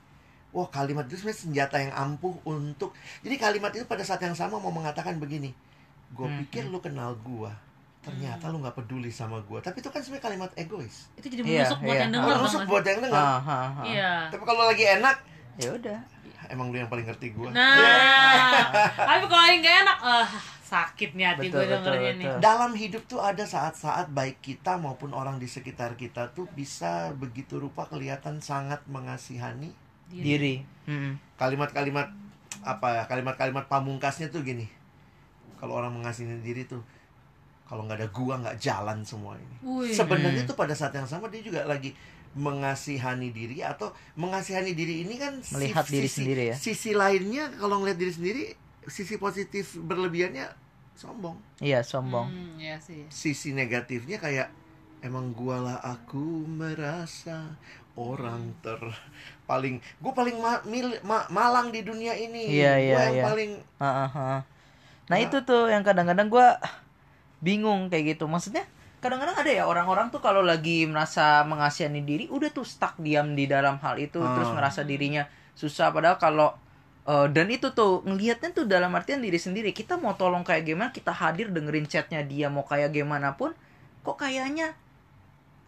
wah 0.50 0.70
kalimat 0.70 1.02
itu 1.06 1.18
sebenarnya 1.18 1.42
senjata 1.42 1.76
yang 1.82 1.90
ampuh 1.90 2.38
untuk 2.46 2.94
jadi 3.26 3.42
kalimat 3.42 3.74
itu 3.74 3.90
pada 3.90 4.06
saat 4.06 4.22
yang 4.22 4.38
sama 4.38 4.62
mau 4.62 4.70
mengatakan 4.70 5.18
begini 5.18 5.50
gue 6.14 6.22
Hmm, 6.22 6.46
pikir 6.46 6.70
lu 6.70 6.78
kenal 6.78 7.18
gua 7.26 7.50
ternyata 8.04 8.44
lu 8.46 8.60
nggak 8.60 8.76
peduli 8.76 9.08
sama 9.08 9.40
gua 9.42 9.58
tapi 9.58 9.80
itu 9.80 9.88
kan 9.88 9.98
sebenarnya 9.98 10.24
kalimat 10.26 10.50
egois 10.54 11.08
Itu 11.14 11.26
jadi 11.26 11.40
Iya, 11.40 11.64
menusuk 11.64 11.78
buat 11.80 11.90
iya. 11.90 12.02
yang 12.02 12.12
denger 12.12 12.36
buat 12.64 12.84
yang 12.84 13.00
dengar 13.00 13.16
Ah, 13.16 13.24
ah, 13.24 13.40
ah. 13.40 13.68
sih? 13.80 13.90
Iya. 13.90 14.12
tapi 14.28 14.42
kalau 14.44 14.62
lagi 14.64 14.84
enak 14.86 15.16
ya 15.56 15.70
udah 15.72 15.98
emang 16.46 16.68
lu 16.68 16.76
yang 16.76 16.86
paling 16.86 17.02
ngerti 17.02 17.32
gua 17.32 17.48
Nah, 17.48 17.72
tapi 19.08 19.24
kalau 19.24 19.44
yang 19.44 19.60
gak 19.60 19.76
enak, 19.82 19.98
eh 19.98 20.28
sakit 20.64 21.10
nih 21.12 21.26
hati 21.26 21.46
gue 21.46 21.60
dengernya 21.62 21.80
betul, 22.10 22.18
nih. 22.18 22.26
betul. 22.26 22.40
dalam 22.40 22.72
hidup 22.74 23.02
tuh 23.06 23.20
ada 23.20 23.44
saat-saat 23.44 24.10
baik 24.10 24.40
kita 24.40 24.74
maupun 24.74 25.12
orang 25.12 25.36
di 25.36 25.46
sekitar 25.46 25.94
kita 25.94 26.32
tuh 26.32 26.48
bisa 26.50 27.12
begitu 27.14 27.56
rupa 27.56 27.84
kelihatan 27.84 28.40
sangat 28.40 28.82
mengasihani 28.84 29.70
diri 30.10 30.64
Hmm. 30.84 31.16
kalimat-kalimat 31.34 32.12
apa 32.60 32.86
ya 32.90 33.02
kalimat-kalimat 33.04 33.64
pamungkasnya 33.66 34.28
tuh 34.28 34.42
gini 34.42 34.68
kalau 35.54 35.74
orang 35.74 35.92
mengasihani 35.92 36.40
diri 36.40 36.64
tuh 36.64 36.84
kalau 37.74 37.82
nggak 37.84 37.98
ada 37.98 38.08
gua 38.08 38.34
nggak 38.38 38.56
jalan 38.56 39.02
semua 39.02 39.34
ini 39.34 39.56
sebenarnya 39.90 40.42
Hmm. 40.42 40.48
tuh 40.48 40.54
pada 40.54 40.70
saat 40.70 40.94
yang 40.94 41.04
sama 41.04 41.26
dia 41.26 41.42
juga 41.42 41.66
lagi 41.66 41.90
mengasihani 42.34 43.30
diri 43.30 43.58
atau 43.60 43.90
mengasihani 44.14 44.70
diri 44.72 45.02
ini 45.02 45.14
kan 45.16 45.38
si- 45.38 45.54
Melihat 45.54 45.82
diri 45.84 46.06
sisi, 46.06 46.16
sendiri 46.16 46.42
ya? 46.46 46.56
sisi 46.56 46.90
lainnya 46.92 47.50
kalau 47.52 47.78
ngeliat 47.78 47.98
diri 47.98 48.12
sendiri 48.12 48.42
sisi 48.86 49.16
positif 49.16 49.74
berlebihannya 49.76 50.46
sombong 50.94 51.34
iya 51.58 51.82
sombong 51.82 52.30
Hmm, 52.30 52.54
iya 52.56 52.78
sih. 52.78 53.02
sisi 53.08 53.50
negatifnya 53.50 54.18
kayak 54.18 54.54
emang 55.00 55.30
gua 55.32 55.58
lah 55.58 55.78
aku 55.80 56.22
merasa 56.44 57.58
orang 57.94 58.54
ter 58.60 58.78
paling 59.44 59.78
gue 59.78 60.12
paling 60.12 60.34
ma- 60.36 60.62
mil- 60.64 61.02
ma- 61.02 61.26
malang 61.28 61.70
di 61.70 61.82
dunia 61.82 62.10
ini 62.12 62.50
Iya, 62.52 62.72
Gua 62.72 62.80
iya, 62.80 62.98
yang 63.00 63.14
iya. 63.14 63.24
paling 63.24 63.50
Ah, 63.78 63.86
ah, 63.86 64.10
ah. 64.12 64.40
Nah 65.04 65.18
itu 65.20 65.38
tuh 65.40 65.68
yang 65.68 65.82
kadang-kadang 65.82 66.26
gue 66.26 66.46
bingung 67.44 67.92
kayak 67.92 68.16
gitu. 68.16 68.24
Maksudnya 68.24 68.64
kadang-kadang 69.04 69.36
ada 69.36 69.50
ya 69.52 69.68
orang-orang 69.68 70.08
tuh 70.08 70.24
kalau 70.24 70.40
lagi 70.40 70.88
merasa 70.88 71.44
mengasihani 71.44 72.00
diri, 72.00 72.24
udah 72.32 72.48
tuh 72.48 72.64
stuck 72.64 72.96
diam 72.96 73.36
di 73.36 73.44
dalam 73.44 73.76
hal 73.84 74.00
itu, 74.00 74.16
Ah. 74.24 74.32
terus 74.32 74.48
ngerasa 74.56 74.80
dirinya 74.88 75.28
susah. 75.52 75.92
Padahal 75.92 76.16
kalau 76.16 76.56
eh, 77.04 77.28
dan 77.28 77.52
itu 77.52 77.68
tuh 77.76 78.00
ngelihatnya 78.08 78.56
tuh 78.56 78.64
dalam 78.64 78.88
artian 78.96 79.20
diri 79.20 79.36
sendiri. 79.36 79.76
Kita 79.76 80.00
mau 80.00 80.16
tolong 80.16 80.40
kayak 80.40 80.64
gimana, 80.64 80.88
kita 80.88 81.12
hadir 81.12 81.52
dengerin 81.52 81.84
chatnya 81.84 82.24
dia 82.24 82.48
mau 82.48 82.64
kayak 82.64 82.96
gimana 82.96 83.36
pun, 83.36 83.52
kok 84.00 84.16
kayaknya 84.16 84.72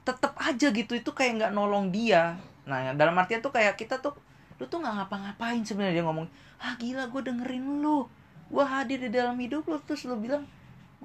tetep 0.07 0.33
aja 0.39 0.73
gitu 0.73 0.97
itu 0.97 1.11
kayak 1.13 1.33
nggak 1.37 1.53
nolong 1.53 1.93
dia. 1.93 2.41
Nah 2.65 2.97
dalam 2.97 3.13
artian 3.21 3.45
tuh 3.45 3.53
kayak 3.53 3.77
kita 3.77 4.01
tuh 4.01 4.17
lu 4.57 4.65
tuh 4.65 4.81
nggak 4.81 4.95
ngapa-ngapain 4.97 5.61
sebenarnya 5.61 6.01
dia 6.01 6.05
ngomong 6.09 6.27
ah 6.57 6.73
gila 6.81 7.13
gue 7.13 7.23
dengerin 7.29 7.85
lu 7.85 8.09
gue 8.49 8.65
hadir 8.65 8.97
di 9.05 9.11
dalam 9.13 9.37
hidup 9.37 9.69
lu 9.69 9.77
terus 9.85 10.09
lu 10.09 10.17
bilang 10.17 10.49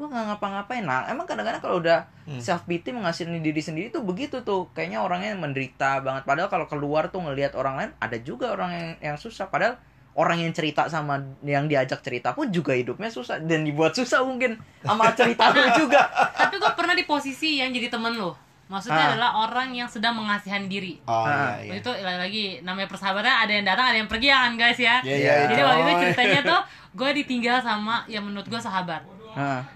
gue 0.01 0.08
nggak 0.08 0.25
ngapa-ngapain 0.27 0.81
nah 0.81 1.05
emang 1.05 1.24
kadang-kadang 1.24 1.62
kalau 1.62 1.77
udah 1.77 2.10
Hmm. 2.22 2.38
self 2.38 2.63
pity 2.63 2.89
mengasihani 2.89 3.38
diri 3.39 3.60
sendiri 3.60 3.88
tuh 3.89 4.01
begitu 4.01 4.41
tuh 4.41 4.70
kayaknya 4.72 4.98
orangnya 4.98 5.34
menderita 5.36 6.00
banget 6.00 6.24
padahal 6.24 6.48
kalau 6.48 6.65
keluar 6.65 7.08
tuh 7.08 7.20
ngelihat 7.20 7.53
orang 7.53 7.75
lain 7.75 7.91
ada 7.98 8.17
juga 8.17 8.50
orang 8.50 8.72
yang 8.72 8.89
yang 9.03 9.17
susah 9.17 9.46
padahal 9.46 9.77
orang 10.13 10.39
yang 10.39 10.51
cerita 10.51 10.86
sama 10.86 11.17
yang 11.41 11.65
diajak 11.65 12.00
cerita 12.00 12.31
pun 12.31 12.50
juga 12.50 12.72
hidupnya 12.72 13.08
susah 13.08 13.38
dan 13.39 13.62
dibuat 13.62 13.91
susah 13.91 14.22
mungkin 14.22 14.53
sama 14.79 15.12
cerita 15.17 15.50
lu 15.50 15.62
juga 15.77 16.01
Tapi 16.31 16.58
gue 16.58 16.72
pernah 16.74 16.93
di 16.93 17.03
posisi 17.03 17.58
yang 17.58 17.70
jadi 17.70 17.88
temen 17.88 18.15
lo. 18.15 18.34
Maksudnya 18.67 19.03
Ah. 19.03 19.12
adalah 19.12 19.31
orang 19.41 19.72
yang 19.74 19.84
sedang 19.86 20.15
mengasihani 20.15 20.67
diri. 20.67 20.93
oh 21.03 21.12
Ah. 21.22 21.60
iya 21.60 21.75
iya 21.75 21.84
Itu 21.84 21.91
lagi 21.91 22.46
namanya 22.62 22.88
persahabatan 22.88 23.27
ada 23.43 23.51
yang 23.51 23.65
datang 23.65 23.86
ada 23.86 23.98
yang 23.98 24.08
pergi 24.08 24.27
ya 24.27 24.38
kan 24.41 24.53
guys 24.55 24.79
ya. 24.79 24.96
Iya, 25.01 25.15
iya, 25.17 25.34
Jadi 25.43 25.53
iya. 25.53 25.63
waktu 25.65 25.81
itu 25.81 25.89
Oh, 25.89 26.00
ceritanya 26.01 26.39
tuh 26.46 26.60
gue 27.00 27.10
ditinggal 27.17 27.58
sama 27.60 28.03
yang 28.05 28.24
menurut 28.24 28.46
gue 28.46 28.55
sahabat. 28.58 29.03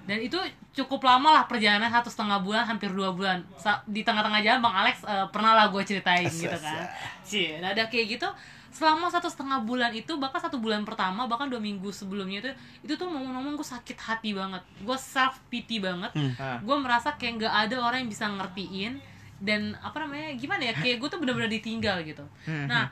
Dan 0.04 0.18
itu 0.20 0.38
cukup 0.76 1.08
lama 1.08 1.32
lah 1.32 1.44
perjalanan 1.48 1.88
satu 1.88 2.12
setengah 2.12 2.44
bulan 2.44 2.68
hampir 2.68 2.92
dua 2.92 3.16
bulan. 3.16 3.40
Sa- 3.56 3.80
di 3.88 4.04
tengah-tengah 4.04 4.44
jalan 4.44 4.60
bang 4.60 4.76
Alex 4.84 4.96
eh, 5.08 5.28
pernah 5.32 5.56
lah 5.56 5.72
gue 5.72 5.82
ceritain 5.88 6.28
gitu 6.44 6.58
kan. 6.60 6.84
Cie, 7.24 7.64
nah 7.64 7.72
ada 7.72 7.88
kayak 7.88 8.20
gitu 8.20 8.28
selama 8.76 9.08
satu 9.08 9.32
setengah 9.32 9.64
bulan 9.64 9.88
itu 9.96 10.20
bahkan 10.20 10.36
satu 10.36 10.60
bulan 10.60 10.84
pertama 10.84 11.32
bahkan 11.32 11.48
dua 11.48 11.64
minggu 11.64 11.96
sebelumnya 11.96 12.44
itu 12.44 12.52
itu 12.84 12.94
tuh 13.00 13.08
ngomong-ngomong 13.08 13.56
gue 13.56 13.64
sakit 13.64 13.96
hati 13.96 14.36
banget. 14.36 14.60
Gue 14.84 15.00
self 15.00 15.40
pity 15.48 15.80
banget 15.80 16.12
Hah. 16.36 16.60
gue 16.60 16.76
merasa 16.76 17.16
kayak 17.16 17.40
nggak 17.40 17.54
ada 17.56 17.76
orang 17.80 18.04
yang 18.04 18.12
bisa 18.12 18.28
ngertiin 18.28 19.00
dan 19.40 19.80
apa 19.80 20.04
namanya 20.04 20.36
gimana 20.36 20.64
ya 20.64 20.74
kayak 20.76 21.00
gue 21.00 21.08
tuh 21.08 21.20
bener-bener 21.24 21.48
ditinggal 21.48 22.04
gitu. 22.04 22.28
Hmm, 22.44 22.68
nah 22.68 22.92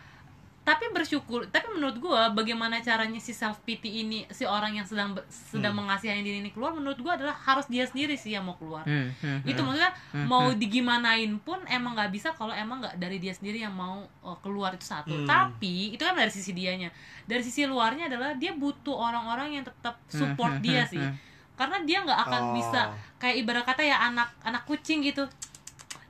tapi 0.63 0.87
bersyukur 0.95 1.43
tapi 1.51 1.67
menurut 1.75 1.99
gue 1.99 2.21
bagaimana 2.31 2.79
caranya 2.79 3.19
si 3.19 3.35
self 3.35 3.59
pity 3.67 4.07
ini 4.07 4.23
si 4.31 4.47
orang 4.47 4.79
yang 4.79 4.87
sedang 4.87 5.11
sedang 5.27 5.75
mengasihani 5.75 6.23
diri 6.23 6.39
ini 6.39 6.55
keluar 6.55 6.71
menurut 6.71 6.95
gue 6.95 7.11
adalah 7.11 7.35
harus 7.35 7.67
dia 7.67 7.83
sendiri 7.83 8.15
sih 8.15 8.31
yang 8.31 8.47
mau 8.47 8.55
keluar 8.55 8.87
Hmm, 8.87 9.11
hmm, 9.11 9.43
itu 9.43 9.59
hmm. 9.59 9.67
maksudnya 9.67 9.91
mau 10.23 10.55
digimanain 10.55 11.35
pun 11.43 11.59
emang 11.67 11.99
nggak 11.99 12.15
bisa 12.15 12.31
kalau 12.31 12.55
emang 12.55 12.79
nggak 12.79 12.95
dari 12.95 13.19
dia 13.19 13.35
sendiri 13.35 13.59
yang 13.59 13.75
mau 13.75 14.07
uh, 14.23 14.39
keluar 14.39 14.71
itu 14.71 14.87
satu 14.87 15.11
Hmm. 15.11 15.27
tapi 15.27 15.91
itu 15.91 15.99
kan 15.99 16.15
dari 16.15 16.31
sisi 16.31 16.55
dianya 16.55 16.87
dari 17.27 17.43
sisi 17.43 17.67
luarnya 17.67 18.07
adalah 18.07 18.31
dia 18.39 18.55
butuh 18.55 18.95
orang-orang 18.95 19.59
yang 19.59 19.63
tetap 19.67 19.99
support 20.07 20.57
Hmm, 20.57 20.63
hmm, 20.63 20.67
dia 20.71 20.81
hmm, 20.87 20.91
sih 20.95 21.03
hmm. 21.03 21.15
karena 21.59 21.77
dia 21.83 21.97
nggak 22.07 22.19
akan 22.23 22.41
Oh. 22.43 22.53
bisa 22.55 22.81
kayak 23.19 23.35
ibarat 23.43 23.63
kata 23.67 23.83
ya 23.83 23.99
anak 23.99 24.31
anak 24.47 24.63
kucing 24.63 25.03
gitu 25.03 25.27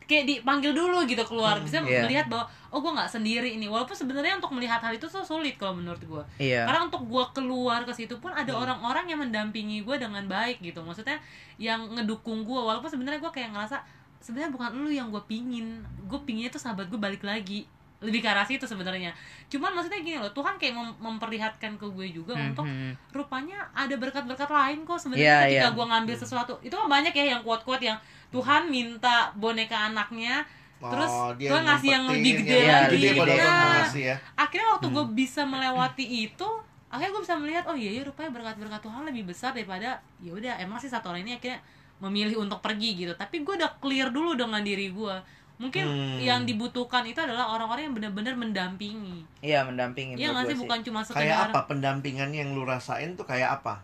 kayak 0.03 0.25
dipanggil 0.25 0.72
dulu 0.72 1.03
gitu 1.03 1.24
keluar. 1.24 1.57
Bisa 1.60 1.79
Iya. 1.79 2.03
melihat 2.03 2.25
bahwa 2.27 2.45
oh 2.69 2.79
gue 2.79 2.91
nggak 2.91 3.07
sendiri 3.07 3.50
ini 3.53 3.65
walaupun 3.65 3.93
sebenarnya 3.93 4.38
untuk 4.38 4.51
melihat 4.51 4.81
hal 4.81 4.91
itu 4.91 5.05
tuh 5.05 5.22
sulit 5.22 5.55
kalau 5.55 5.77
menurut 5.77 6.01
gue 6.01 6.24
Iya. 6.41 6.65
karena 6.65 6.88
untuk 6.88 7.05
gue 7.05 7.25
keluar 7.31 7.83
ke 7.83 7.93
situ 7.93 8.17
pun 8.17 8.29
ada 8.29 8.50
orang-orang 8.50 9.05
yang 9.05 9.19
mendampingi 9.19 9.81
gue 9.81 9.95
dengan 9.95 10.25
baik 10.25 10.60
gitu. 10.60 10.81
Maksudnya 10.81 11.22
yang 11.55 11.86
ngedukung 11.91 12.41
gue 12.41 12.57
walaupun 12.57 12.88
sebenarnya 12.88 13.19
gue 13.19 13.29
kayak 13.29 13.53
ngerasa 13.53 13.77
sebenarnya 14.19 14.50
bukan 14.50 14.69
lu 14.79 14.89
yang 14.89 15.07
gue 15.10 15.22
pingin. 15.24 15.81
Gue 16.05 16.17
pinginnya 16.22 16.50
tuh 16.50 16.60
sahabat 16.60 16.88
gue 16.88 16.98
balik 16.98 17.22
lagi 17.22 17.69
lebih 18.03 18.19
ke 18.19 18.27
arah 18.27 18.43
situ 18.43 18.63
sebenarnya 18.63 19.15
cuman 19.48 19.72
maksudnya 19.72 20.00
gini 20.00 20.17
loh 20.17 20.29
Tuhan 20.29 20.55
kayak 20.55 20.72
mem- 20.72 20.98
memperlihatkan 21.00 21.74
ke 21.74 21.88
gue 21.88 22.07
juga 22.12 22.33
Hmm, 22.33 22.51
untuk 22.51 22.63
hmm. 22.63 22.91
rupanya 23.12 23.63
ada 23.72 23.95
berkat-berkat 23.95 24.45
lain 24.45 24.83
kok 24.83 24.98
sebenarnya 24.98 25.24
Iya, 25.24 25.38
ketika 25.48 25.60
iya. 25.63 25.72
gue 25.72 25.86
ngambil 25.86 26.15
sesuatu 26.15 26.53
itu 26.60 26.72
kan 26.72 26.88
banyak 26.88 27.13
ya 27.13 27.25
yang 27.29 27.41
kuat-kuat 27.41 27.79
yang 27.79 27.98
Tuhan 28.29 28.67
minta 28.67 29.15
boneka 29.33 29.88
anaknya 29.88 30.43
terus 30.79 31.07
Oh, 31.07 31.31
dia 31.33 31.48
Tuhan 31.48 31.63
ngasih 31.63 31.89
yang 31.89 32.03
lebih 32.05 32.31
gede 32.38 32.60
yang 32.62 32.83
lagi. 32.83 32.98
gede 33.00 33.10
Nah. 33.15 33.48
orang 33.48 33.72
ngasih 33.79 34.03
ya 34.03 34.15
akhirnya 34.36 34.67
waktu 34.69 34.88
gue 34.89 35.05
bisa 35.13 35.41
melewati 35.43 36.05
itu 36.27 36.50
akhirnya 36.88 37.12
gue 37.12 37.24
bisa 37.24 37.36
melihat 37.36 37.63
oh 37.65 37.74
iya 37.74 37.89
ya 37.89 38.01
rupanya 38.03 38.29
berkat-berkat 38.31 38.81
Tuhan 38.81 39.01
lebih 39.03 39.24
besar 39.25 39.50
daripada 39.50 39.89
ya 40.19 40.29
udah 40.29 40.60
emang 40.60 40.77
sih 40.77 40.88
satu 40.88 41.10
orang 41.10 41.24
ini 41.24 41.33
akhirnya 41.33 41.63
memilih 41.95 42.36
untuk 42.38 42.60
pergi 42.60 43.00
gitu 43.00 43.13
tapi 43.13 43.41
gue 43.41 43.53
udah 43.55 43.79
clear 43.79 44.10
dulu 44.10 44.36
dengan 44.36 44.60
diri 44.60 44.91
gue 44.91 45.15
mungkin 45.55 45.86
Hmm. 45.86 46.17
yang 46.17 46.43
dibutuhkan 46.43 47.03
itu 47.03 47.17
adalah 47.17 47.45
orang-orang 47.48 47.88
yang 47.88 47.95
benar-benar 47.95 48.33
mendampingi. 48.33 49.22
Iya, 49.39 49.63
mendampingi 49.63 50.15
Iya 50.15 50.33
nggak 50.33 50.50
sih? 50.50 50.57
bukan 50.57 50.79
cuma 50.81 51.00
kayak 51.01 51.13
sekedar 51.13 51.50
apa 51.50 51.60
pendampingannya 51.67 52.39
yang 52.39 52.51
lu 52.51 52.63
rasain 52.63 53.13
tuh 53.13 53.24
kayak 53.24 53.62
apa? 53.62 53.79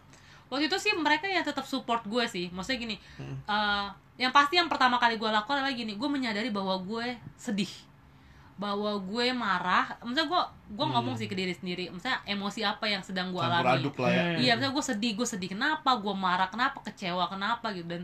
Waktu 0.47 0.65
itu 0.65 0.77
sih 0.79 0.91
mereka 0.93 1.25
yang 1.25 1.45
tetap 1.45 1.63
support 1.63 2.01
gue 2.03 2.25
sih. 2.25 2.49
Maksudnya 2.49 2.79
gini 2.79 2.95
Hmm. 3.15 3.37
eh, 3.43 3.85
yang 4.17 4.29
pasti 4.29 4.55
yang 4.55 4.65
pertama 4.65 4.97
kali 4.97 5.15
gue 5.15 5.27
lakukan 5.27 5.57
adalah 5.57 5.71
gini 5.71 5.93
gue 5.93 6.09
menyadari 6.09 6.49
bahwa 6.49 6.73
gue 6.79 7.05
sedih. 7.35 7.69
Bahwa 8.55 8.97
gue 8.99 9.31
marah. 9.31 9.95
Maksudnya 9.99 10.25
gue 10.25 10.41
gue 10.69 10.83
Hmm. 10.83 10.93
ngomong 10.97 11.15
sih 11.15 11.25
ke 11.25 11.33
diri 11.33 11.53
sendiri. 11.53 11.87
Maksudnya 11.87 12.19
emosi 12.25 12.59
apa 12.61 12.83
yang 12.83 12.99
sedang 12.99 13.29
gue 13.29 13.39
alami. 13.39 13.79
aduk 13.79 13.95
lah 13.95 14.09
ya. 14.09 14.23
Iya 14.37 14.51
misalnya 14.55 14.73
gue 14.73 14.85
sedih 14.85 15.11
gue 15.15 15.23
sedih. 15.23 15.49
Kenapa 15.49 15.95
gue 15.95 16.11
marah? 16.11 16.49
Kenapa 16.49 16.81
kecewa? 16.81 17.23
Kenapa 17.25 17.71
gitu? 17.71 17.87
Dan 17.87 18.03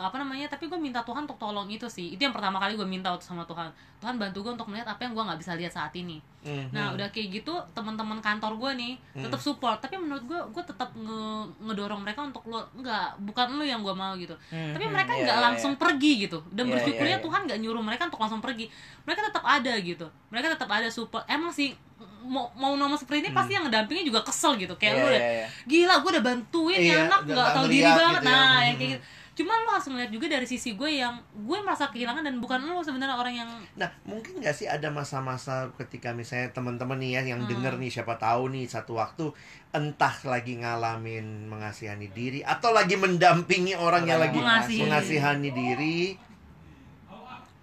apa 0.00 0.16
namanya 0.16 0.46
tapi 0.46 0.64
gue 0.64 0.76
minta 0.76 1.00
Tuhan 1.00 1.22
untuk 1.22 1.36
tolong 1.36 1.66
itu 1.66 1.86
sih. 1.86 2.10
Itu 2.10 2.20
yang 2.20 2.30
pertama 2.30 2.56
kali 2.56 2.72
gue 2.72 2.84
minta 2.84 3.10
sama 3.18 3.42
Tuhan. 3.42 3.66
Tuhan 3.98 4.14
bantu 4.14 4.40
gue 4.40 4.52
untuk 4.52 4.66
melihat 4.66 4.86
apa 4.88 5.00
yang 5.00 5.12
gue 5.12 5.22
nggak 5.22 5.36
bisa 5.36 5.52
lihat 5.54 5.72
saat 5.72 5.90
ini. 5.92 6.18
Mhm. 6.38 6.70
nah 6.70 6.94
udah 6.94 7.10
kayak 7.10 7.34
gitu 7.34 7.50
teman-teman 7.72 8.18
kantor 8.18 8.54
gue 8.56 8.70
nih 8.76 8.92
Hmm. 9.12 9.22
tetap 9.22 9.36
support. 9.38 9.76
Tapi 9.76 9.96
menurut 9.96 10.22
gue 10.22 10.40
gue 10.48 10.62
tetap 10.64 10.94
nge- 10.94 11.48
ngedorong 11.60 11.98
mereka 11.98 12.22
untuk 12.22 12.40
lu 12.44 12.56
nggak 12.76 13.06
bukan 13.20 13.46
lu 13.52 13.64
yang 13.64 13.80
gue 13.80 13.90
mau 13.92 14.14
gitu. 14.14 14.32
Hmm, 14.48 14.70
tapi 14.70 14.82
hmm, 14.82 14.92
mereka 14.92 15.12
iya, 15.12 15.22
nggak 15.24 15.34
iya, 15.34 15.44
langsung 15.44 15.72
pergi 15.74 16.12
gitu. 16.22 16.38
Dan 16.48 16.64
Iya, 16.64 16.72
bersyukurnya 16.72 17.10
iya, 17.10 17.18
iya. 17.18 17.26
Tuhan 17.26 17.40
nggak 17.44 17.58
nyuruh 17.58 17.82
mereka 17.82 18.06
untuk 18.06 18.18
langsung 18.18 18.38
pergi. 18.38 18.70
Mereka 19.02 19.20
tetap 19.24 19.42
ada 19.42 19.72
gitu. 19.78 20.06
Mereka 20.28 20.46
tetap 20.54 20.68
ada 20.68 20.88
support. 20.88 21.26
Emang 21.26 21.50
sih 21.50 21.74
mau 22.20 22.46
mau 22.54 22.76
nomor 22.76 22.94
seperti 22.94 23.24
ini 23.24 23.30
pasti 23.32 23.52
yang 23.52 23.64
ngedampingnya 23.64 24.04
juga 24.04 24.20
kesel 24.22 24.54
gitu. 24.56 24.72
Kayak 24.74 24.94
Iya, 24.94 25.00
lu 25.00 25.08
deh. 25.08 25.18
iya, 25.18 25.30
iya. 25.34 25.46
gila 25.64 25.94
gue 25.98 26.10
udah 26.12 26.24
bantuin 26.24 26.78
Iya, 26.78 26.86
ya 26.88 26.98
anak 27.04 27.20
nggak 27.26 27.48
tahu 27.52 27.66
diri 27.66 27.82
ngeliat 27.82 27.98
banget. 27.98 28.14
gitu 28.14 28.24
ya. 28.24 28.30
nah 28.30 28.46
Hmm. 28.54 28.64
yang 28.64 28.76
kayak 28.76 28.90
gitu 28.90 29.02
cuman 29.38 29.54
lu 29.62 29.70
harus 29.70 29.86
ngeliat 29.86 30.10
juga 30.10 30.26
dari 30.26 30.42
sisi 30.42 30.74
gue 30.74 30.98
yang 30.98 31.14
gue 31.32 31.58
merasa 31.62 31.86
kehilangan 31.86 32.26
dan 32.26 32.36
bukan 32.36 32.58
lu 32.58 32.82
sebenarnya 32.82 33.14
orang 33.14 33.34
yang 33.36 33.50
Nah, 33.74 33.86
mungkin 34.02 34.36
nggak 34.36 34.50
sih 34.50 34.66
ada 34.66 34.90
masa-masa 34.90 35.70
ketika 35.78 36.10
misalnya 36.10 36.50
teman-teman 36.50 36.98
nih 36.98 37.10
ya 37.14 37.22
yang 37.30 37.40
Hmm. 37.40 37.48
denger 37.48 37.78
nih 37.78 37.90
siapa 37.92 38.18
tahu 38.18 38.50
nih 38.50 38.66
satu 38.66 38.98
waktu 38.98 39.30
entah 39.70 40.16
lagi 40.24 40.58
ngalamin 40.58 41.46
mengasihani 41.46 42.10
diri 42.10 42.42
atau 42.42 42.74
lagi 42.74 42.98
mendampingi 42.98 43.72
orang 43.72 44.02
yang 44.04 44.18
Orang 44.18 44.26
lagi 44.26 44.36
yang 44.36 44.48
mengasihi. 44.50 44.80
mengasihani 44.82 45.50
diri. 45.52 46.00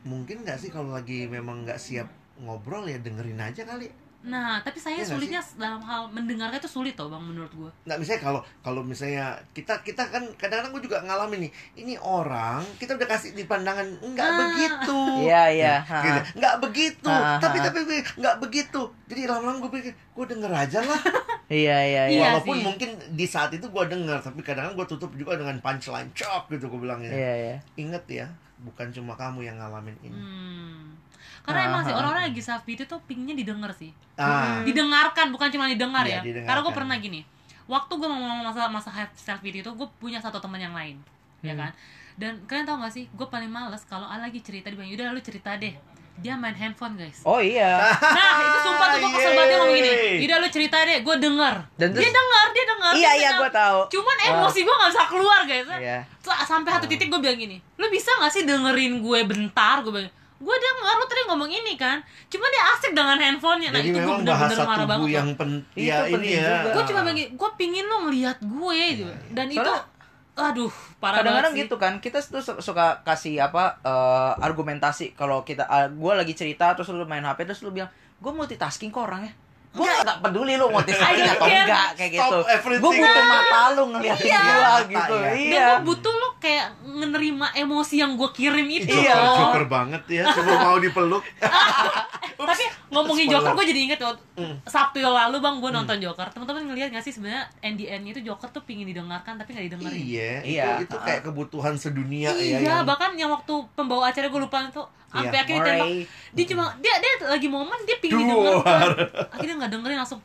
Mungkin 0.06 0.46
nggak 0.46 0.58
sih 0.58 0.70
kalau 0.70 0.94
lagi 0.94 1.26
memang 1.26 1.66
nggak 1.66 1.76
siap 1.76 2.08
ngobrol 2.38 2.86
ya 2.86 2.96
dengerin 2.98 3.42
aja 3.42 3.66
kali. 3.66 3.90
Nah 4.26 4.58
tapi 4.58 4.78
saya 4.78 4.96
Iya 4.96 5.06
nggak 5.06 5.14
sulitnya 5.14 5.42
dalam 5.56 5.80
hal 5.80 6.10
mendengarkan 6.10 6.58
itu 6.58 6.66
sulit 6.66 6.94
tau 6.94 7.08
bang 7.08 7.22
menurut 7.22 7.52
gue 7.52 7.70
Nggak 7.84 7.98
misalnya 7.98 8.22
kalau 8.22 8.42
kalau 8.60 8.82
misalnya 8.82 9.26
kita 9.52 9.78
kita 9.80 10.02
kan 10.04 10.26
kadang-kadang 10.34 10.74
gue 10.74 10.84
juga 10.84 10.98
ngalamin 11.00 11.46
nih 11.46 11.52
ini 11.78 11.94
orang 11.96 12.66
kita 12.76 12.94
udah 12.94 13.06
kasih 13.08 13.32
di 13.32 13.46
pandangan 13.46 13.86
nggak 14.04 14.26
Ah. 14.26 14.38
begitu 14.42 15.00
Iya, 15.30 15.44
iya. 15.52 15.76
Gitu. 15.80 16.20
ha. 16.20 16.34
nggak 16.34 16.56
begitu 16.60 17.06
Ha, 17.08 17.22
ha, 17.28 17.40
tapi 17.40 17.58
tapi 17.60 17.78
nggak 18.16 18.36
begitu 18.40 18.82
jadi 19.06 19.22
lama-lama 19.28 19.62
gue 19.62 19.72
pikir 19.78 19.94
gue 19.94 20.26
denger 20.28 20.52
aja 20.52 20.80
lah 20.82 21.02
Iya, 21.46 21.78
iya, 21.94 22.04
iya. 22.04 22.04
Iya 22.10 22.22
walaupun 22.34 22.56
sih. 22.56 22.66
mungkin 22.66 22.90
di 23.12 23.26
saat 23.26 23.54
itu 23.54 23.64
gue 23.64 23.84
denger 23.86 24.18
tapi 24.20 24.42
kadang-kadang 24.42 24.74
gue 24.76 24.88
tutup 24.90 25.14
juga 25.14 25.38
dengan 25.38 25.62
punchline 25.62 26.10
cok 26.12 26.50
gitu 26.50 26.66
gue 26.68 26.80
bilangnya 26.82 27.12
Iya, 27.12 27.34
iya. 27.38 27.56
inget 27.76 28.06
ya 28.08 28.28
bukan 28.58 28.90
cuma 28.90 29.14
kamu 29.14 29.44
yang 29.44 29.56
ngalamin 29.56 29.94
ini 30.02 30.18
hmm. 30.18 31.05
Karena 31.42 31.60
Ah, 31.62 31.68
emang 31.68 31.82
sih 31.82 31.92
ah, 31.92 31.98
orang-orang 31.98 32.24
lagi 32.26 32.42
self 32.42 32.62
pity 32.62 32.84
tuh 32.84 32.98
pinginnya 33.02 33.34
didengar 33.34 33.70
sih. 33.72 33.94
Ah. 34.16 34.62
Didengarkan 34.62 35.30
bukan 35.30 35.48
cuma 35.48 35.66
didengar 35.66 36.02
Iya, 36.04 36.18
ya. 36.18 36.22
didengarkan. 36.22 36.48
karena 36.48 36.62
gue 36.62 36.74
pernah 36.74 36.96
gini 36.98 37.22
waktu 37.66 37.94
gue 37.94 38.06
mau 38.06 38.20
ngomong 38.20 38.46
masalah 38.46 38.70
masa 38.70 38.90
self 39.14 39.42
itu 39.44 39.66
gue 39.66 39.88
punya 39.96 40.18
satu 40.18 40.38
teman 40.38 40.58
yang 40.58 40.72
lain 40.72 41.02
ya 41.40 41.52
Hmm. 41.52 41.62
kan? 41.62 41.72
Dan 42.16 42.32
kalian 42.46 42.64
tau 42.64 42.78
gak 42.78 42.90
sih 42.90 43.06
gue 43.08 43.28
paling 43.28 43.48
males 43.48 43.84
kalau 43.84 44.08
lagi 44.08 44.40
cerita 44.40 44.68
di 44.68 44.78
udah 44.78 45.10
lu 45.10 45.20
cerita 45.20 45.54
deh. 45.56 45.74
Dia 46.16 46.32
main 46.34 46.56
handphone 46.56 46.96
guys. 46.96 47.20
Oh 47.22 47.38
iya. 47.38 47.76
nah 47.92 48.40
itu 48.40 48.60
sumpah 48.64 48.88
tuh 48.88 49.00
gue 49.04 49.12
kesel 49.12 49.32
banget 49.34 49.48
dia 49.48 49.58
ngomong 49.60 49.76
gini 49.76 49.92
udah 50.24 50.38
lu 50.40 50.48
cerita 50.48 50.78
deh 50.82 50.98
gue 51.02 51.16
denger. 51.20 51.56
Dan 51.76 51.90
dia 51.92 52.08
denger 52.08 52.46
dia 52.50 52.66
denger 52.66 52.92
Iya, 52.96 53.02
dia 53.04 53.20
iya, 53.20 53.30
gue 53.36 53.50
tahu. 53.52 53.80
cuman 53.92 54.16
emosi 54.26 54.60
gue 54.64 54.76
gak 54.76 54.90
bisa 54.90 55.04
keluar 55.06 55.42
guys. 55.44 55.68
Iya. 55.68 55.98
Sa- 56.18 56.46
sampai 56.48 56.72
satu 56.72 56.88
titik 56.88 57.12
gue 57.12 57.20
bilang 57.20 57.36
gini 57.36 57.60
lu 57.76 57.86
bisa 57.90 58.16
gak 58.16 58.32
sih 58.32 58.42
dengerin 58.42 59.04
gue 59.04 59.20
bentar? 59.26 59.84
Gue 59.84 59.92
bilang 59.92 60.14
gue 60.38 60.52
denger 60.54 60.94
lu 60.94 61.06
tadi 61.06 61.22
ngomong 61.26 61.48
ini 61.50 61.74
kan 61.74 61.98
cuman 62.28 62.50
dia 62.50 62.64
asik 62.70 62.92
dengan 62.92 63.16
handphonenya 63.16 63.70
nah 63.70 63.80
jadi 63.80 63.90
itu 63.90 64.00
gue 64.00 64.16
bener-bener 64.18 64.58
marah 64.62 64.84
banget 64.86 65.08
yang 65.10 65.28
loh. 65.28 65.38
penting 65.38 65.64
Itu 65.74 65.88
ya 65.88 65.98
ini 66.10 66.28
ya 66.36 66.52
gue 66.68 66.84
cuma 66.86 67.00
gini 67.06 67.24
gue 67.32 67.50
pingin 67.56 67.86
lu 67.86 67.98
ngeliat 68.04 68.38
gue 68.40 68.80
gitu 68.94 69.04
dan 69.32 69.48
itu 69.48 69.64
Soalnya- 69.64 69.94
aduh 70.38 70.74
parah 70.98 71.18
Kadang-kadang 71.18 71.54
gitu 71.56 71.76
kan, 71.78 71.94
kita 71.98 72.20
tuh 72.20 72.44
su- 72.44 72.60
suka 72.60 73.00
kasih 73.02 73.40
apa 73.42 73.80
eh, 73.80 74.32
argumentasi 74.38 75.16
kalau 75.16 75.42
kita 75.42 75.64
gue 75.90 76.12
lagi 76.14 76.34
cerita 76.34 76.76
terus 76.76 76.92
lu 76.92 77.04
main 77.04 77.24
HP 77.24 77.44
terus 77.46 77.64
lu 77.64 77.72
bilang, 77.72 77.88
"Gue 78.18 78.32
multitasking 78.34 78.92
kok 78.92 79.08
orangnya." 79.08 79.32
Gue 79.72 79.88
gak 79.88 80.20
peduli 80.22 80.56
lu 80.56 80.68
multitasking 80.68 81.28
atau 81.30 81.48
enggak 81.48 81.88
kayak 81.96 82.12
gitu. 82.14 82.38
Gue 82.78 82.92
butuh 82.94 83.24
mata 83.26 83.62
lu 83.72 83.84
ngeliatin 83.90 84.24
Iya. 84.26 84.40
gua 84.42 84.74
gitu. 84.86 85.14
ya. 85.14 85.24
dan 85.24 85.36
Iya. 85.38 85.66
gue 85.70 85.80
butuh 85.86 86.14
lu 86.14 86.25
kayak 86.46 86.66
menerima 86.84 87.48
emosi 87.58 87.96
yang 87.98 88.14
gue 88.14 88.30
kirim 88.30 88.68
itu 88.70 88.86
Iya. 88.88 89.18
loh. 89.18 89.38
joker 89.44 89.66
banget 89.66 90.04
ya 90.08 90.24
cuma 90.30 90.54
mau 90.60 90.78
dipeluk 90.78 91.26
tapi 92.46 92.64
ngomongin 92.90 93.26
Spoiler. 93.26 93.42
Joker 93.42 93.52
gue 93.54 93.66
jadi 93.66 93.82
inget 93.84 94.00
waktu 94.00 94.22
Hmm. 94.36 94.60
Sabtu 94.62 95.00
yang 95.00 95.10
lalu 95.10 95.40
bang 95.40 95.56
gue 95.58 95.72
nonton 95.72 95.98
Joker 95.98 96.28
teman-teman 96.28 96.62
ngeliat 96.66 96.92
gak 96.92 97.02
sih 97.02 97.10
sebenarnya 97.10 97.48
end 97.60 97.76
the 97.76 97.88
end 97.88 98.04
itu 98.06 98.20
Joker 98.22 98.46
tuh 98.50 98.62
pingin 98.62 98.86
didengarkan 98.86 99.36
tapi 99.36 99.52
gak 99.52 99.66
didengerin 99.66 99.96
iya 99.98 100.32
Iya. 100.40 100.66
itu 100.78 100.86
itu 100.86 100.96
kayak 100.98 101.22
kebutuhan 101.24 101.74
sedunia 101.74 102.36
iya 102.36 102.60
ya 102.60 102.70
yang 102.76 102.84
bahkan 102.84 103.16
yang 103.16 103.32
waktu 103.32 103.50
pembawa 103.74 104.08
acara 104.08 104.28
gue 104.28 104.38
lupa 104.38 104.60
itu 104.62 104.84
sampai 105.08 105.32
Iya. 105.32 105.42
akhirnya 105.42 105.62
ditembak 105.64 105.88
Moray. 105.88 106.04
dia 106.36 106.46
cuma 106.46 106.64
dia 106.78 106.94
dia 107.00 107.12
lagi 107.26 107.48
momen 107.48 107.80
dia 107.82 107.98
pingin 107.98 108.28
Duar. 108.28 108.60
didengarkan 108.60 108.90
akhirnya 109.32 109.56
nggak 109.58 109.72
dengerin 109.72 109.98
langsung 109.98 110.20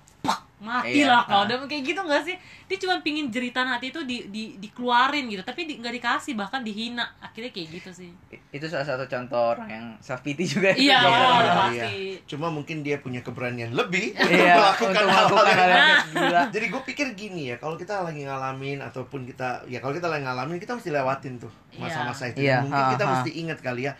mati 0.60 1.00
Iya, 1.00 1.08
lah 1.08 1.24
kau 1.24 1.40
ah. 1.40 1.44
udah 1.44 1.56
kayak 1.64 1.82
gitu 1.82 2.00
nggak 2.00 2.22
sih 2.22 2.36
dia 2.68 2.76
cuma 2.76 3.00
pingin 3.00 3.32
jeritan 3.32 3.64
hati 3.64 3.88
itu 3.88 4.04
di, 4.04 4.28
di 4.28 4.60
dikeluarin 4.60 5.26
gitu 5.26 5.40
tapi 5.40 5.64
di- 5.64 5.80
nggak 5.80 5.94
dikasih 5.96 6.36
bahkan 6.36 6.60
dihina 6.60 7.02
akhirnya 7.18 7.48
kayak 7.48 7.80
gitu 7.80 7.90
sih 7.90 8.12
itu 8.52 8.66
salah 8.66 8.84
satu 8.84 9.08
contoh 9.08 9.56
orang 9.56 9.66
yang 9.66 9.86
self 9.98 10.20
pity 10.20 10.44
juga 10.44 10.70
iya 10.72 11.00
Iya, 11.10 11.16
oh, 11.16 11.40
iya. 11.40 11.52
pasti 11.56 11.96
Cuma 12.28 12.46
mungkin 12.46 12.80
dia 12.80 13.00
punya 13.00 13.20
keberanian 13.20 13.72
lebih 13.72 14.12
Iya, 14.12 14.54
untuk 14.76 14.92
melakukan 14.92 14.92
untuk 14.92 15.44
hal-hal 15.48 15.70
yang 15.70 15.88
gila. 16.12 16.42
Jadi 16.52 16.66
gue 16.68 16.82
pikir 16.86 17.06
gini 17.14 17.42
ya, 17.50 17.56
kalau 17.56 17.74
kita 17.74 18.04
lagi 18.04 18.22
ngalamin 18.22 18.78
ataupun 18.78 19.24
kita 19.24 19.64
ya 19.66 19.80
kalau 19.80 19.90
kita 19.90 20.06
lagi 20.06 20.22
ngalamin 20.22 20.58
kita 20.58 20.76
mesti 20.76 20.90
lewatin 20.90 21.38
tuh 21.38 21.50
masa-masa 21.74 22.28
itu. 22.28 22.44
Iya, 22.44 22.62
Mungkin 22.62 22.76
ha, 22.76 22.92
kita 22.94 23.04
ha. 23.04 23.10
mesti 23.16 23.30
ingat 23.34 23.58
kali 23.58 23.88
ya. 23.88 23.92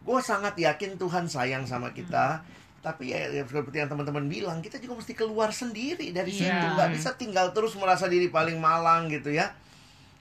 gue 0.00 0.20
sangat 0.22 0.54
yakin 0.54 0.94
Tuhan 0.96 1.26
sayang 1.26 1.66
sama 1.66 1.90
kita. 1.90 2.40
Tapi 2.86 3.10
ya, 3.10 3.18
ya 3.28 3.42
seperti 3.42 3.76
yang 3.76 3.90
teman-teman 3.90 4.24
bilang, 4.26 4.58
kita 4.60 4.78
juga 4.78 4.94
mesti 4.94 5.10
keluar 5.12 5.50
sendiri 5.50 6.10
dari 6.10 6.30
Iya. 6.30 6.38
situ. 6.46 6.66
Nggak 6.70 6.90
bisa 6.92 7.10
tinggal 7.14 7.50
terus 7.50 7.74
merasa 7.74 8.06
diri 8.06 8.30
paling 8.30 8.56
malang 8.56 9.10
gitu 9.10 9.28
ya. 9.28 9.50